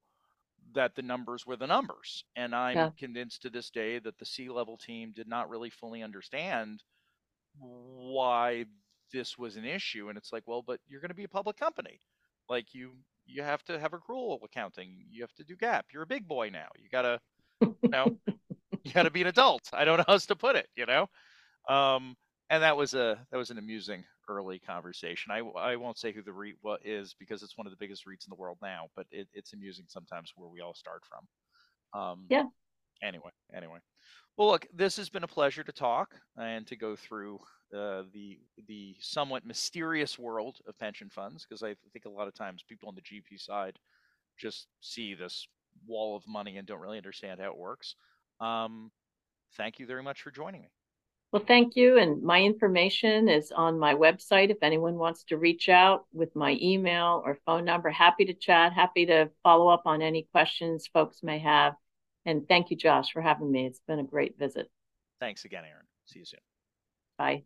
that 0.74 0.96
the 0.96 1.02
numbers 1.02 1.46
were 1.46 1.56
the 1.56 1.68
numbers. 1.68 2.24
And 2.34 2.52
I'm 2.52 2.76
yeah. 2.76 2.90
convinced 2.98 3.42
to 3.42 3.50
this 3.50 3.70
day 3.70 4.00
that 4.00 4.18
the 4.18 4.26
C 4.26 4.48
level 4.48 4.76
team 4.76 5.12
did 5.14 5.28
not 5.28 5.48
really 5.48 5.70
fully 5.70 6.02
understand 6.02 6.82
why 7.60 8.64
this 9.12 9.38
was 9.38 9.54
an 9.54 9.64
issue. 9.64 10.08
And 10.08 10.18
it's 10.18 10.32
like, 10.32 10.42
well, 10.46 10.62
but 10.66 10.80
you're 10.88 11.00
going 11.00 11.10
to 11.10 11.14
be 11.14 11.24
a 11.24 11.28
public 11.28 11.56
company. 11.56 12.00
Like 12.48 12.74
you 12.74 12.94
you 13.26 13.42
have 13.42 13.64
to 13.64 13.78
have 13.78 13.92
accrual 13.92 14.38
accounting. 14.44 15.04
You 15.10 15.22
have 15.22 15.34
to 15.34 15.44
do 15.44 15.56
GAAP. 15.56 15.82
You're 15.92 16.02
a 16.02 16.06
big 16.06 16.26
boy 16.28 16.50
now. 16.50 16.68
You 16.76 16.88
gotta, 16.90 17.20
you 17.60 17.88
know, 17.88 18.16
you 18.84 18.92
gotta 18.92 19.10
be 19.10 19.22
an 19.22 19.28
adult. 19.28 19.70
I 19.72 19.84
don't 19.84 19.98
know 19.98 20.04
how 20.06 20.14
else 20.14 20.26
to 20.26 20.36
put 20.36 20.56
it. 20.56 20.68
You 20.76 20.86
know, 20.86 21.08
um, 21.68 22.16
and 22.50 22.62
that 22.62 22.76
was 22.76 22.94
a 22.94 23.18
that 23.30 23.36
was 23.36 23.50
an 23.50 23.58
amusing 23.58 24.04
early 24.28 24.58
conversation. 24.58 25.32
I 25.32 25.38
I 25.38 25.76
won't 25.76 25.98
say 25.98 26.12
who 26.12 26.22
the 26.22 26.32
REIT 26.32 26.56
is 26.84 27.14
because 27.18 27.42
it's 27.42 27.56
one 27.56 27.66
of 27.66 27.72
the 27.72 27.78
biggest 27.78 28.06
REITs 28.06 28.26
in 28.26 28.30
the 28.30 28.36
world 28.36 28.58
now, 28.62 28.88
but 28.96 29.06
it, 29.10 29.28
it's 29.32 29.52
amusing 29.52 29.86
sometimes 29.88 30.32
where 30.36 30.48
we 30.48 30.60
all 30.60 30.74
start 30.74 31.02
from. 31.04 32.00
Um, 32.00 32.24
yeah. 32.28 32.44
Anyway, 33.02 33.30
anyway. 33.54 33.78
Well, 34.36 34.48
look, 34.48 34.66
this 34.74 34.96
has 34.96 35.08
been 35.08 35.22
a 35.22 35.28
pleasure 35.28 35.62
to 35.62 35.72
talk 35.72 36.14
and 36.36 36.66
to 36.66 36.76
go 36.76 36.96
through 36.96 37.38
uh, 37.74 38.02
the 38.12 38.38
the 38.66 38.96
somewhat 39.00 39.46
mysterious 39.46 40.18
world 40.18 40.58
of 40.66 40.78
pension 40.78 41.08
funds 41.08 41.46
because 41.48 41.62
I 41.62 41.74
think 41.92 42.04
a 42.04 42.10
lot 42.10 42.28
of 42.28 42.34
times 42.34 42.64
people 42.68 42.88
on 42.88 42.94
the 42.94 43.00
GP 43.00 43.40
side 43.40 43.78
just 44.36 44.66
see 44.80 45.14
this 45.14 45.46
wall 45.86 46.16
of 46.16 46.26
money 46.26 46.56
and 46.56 46.66
don't 46.66 46.80
really 46.80 46.98
understand 46.98 47.40
how 47.40 47.46
it 47.46 47.56
works. 47.56 47.94
Um, 48.40 48.90
thank 49.56 49.78
you 49.78 49.86
very 49.86 50.02
much 50.02 50.22
for 50.22 50.30
joining 50.30 50.62
me. 50.62 50.68
Well, 51.32 51.42
thank 51.44 51.74
you. 51.74 51.98
And 51.98 52.22
my 52.22 52.40
information 52.40 53.28
is 53.28 53.50
on 53.50 53.78
my 53.78 53.94
website. 53.94 54.50
If 54.50 54.58
anyone 54.62 54.94
wants 54.94 55.24
to 55.24 55.36
reach 55.36 55.68
out 55.68 56.04
with 56.12 56.36
my 56.36 56.56
email 56.62 57.22
or 57.24 57.40
phone 57.44 57.64
number, 57.64 57.90
happy 57.90 58.24
to 58.26 58.34
chat, 58.34 58.72
happy 58.72 59.06
to 59.06 59.30
follow 59.42 59.68
up 59.68 59.82
on 59.84 60.00
any 60.00 60.28
questions 60.30 60.88
folks 60.92 61.24
may 61.24 61.40
have. 61.40 61.74
And 62.26 62.46
thank 62.48 62.70
you, 62.70 62.76
Josh, 62.76 63.12
for 63.12 63.20
having 63.22 63.50
me. 63.50 63.66
It's 63.66 63.80
been 63.86 63.98
a 63.98 64.04
great 64.04 64.38
visit. 64.38 64.70
Thanks 65.20 65.44
again, 65.44 65.64
Erin. 65.64 65.86
See 66.06 66.20
you 66.20 66.24
soon. 66.24 66.40
Bye. 67.18 67.44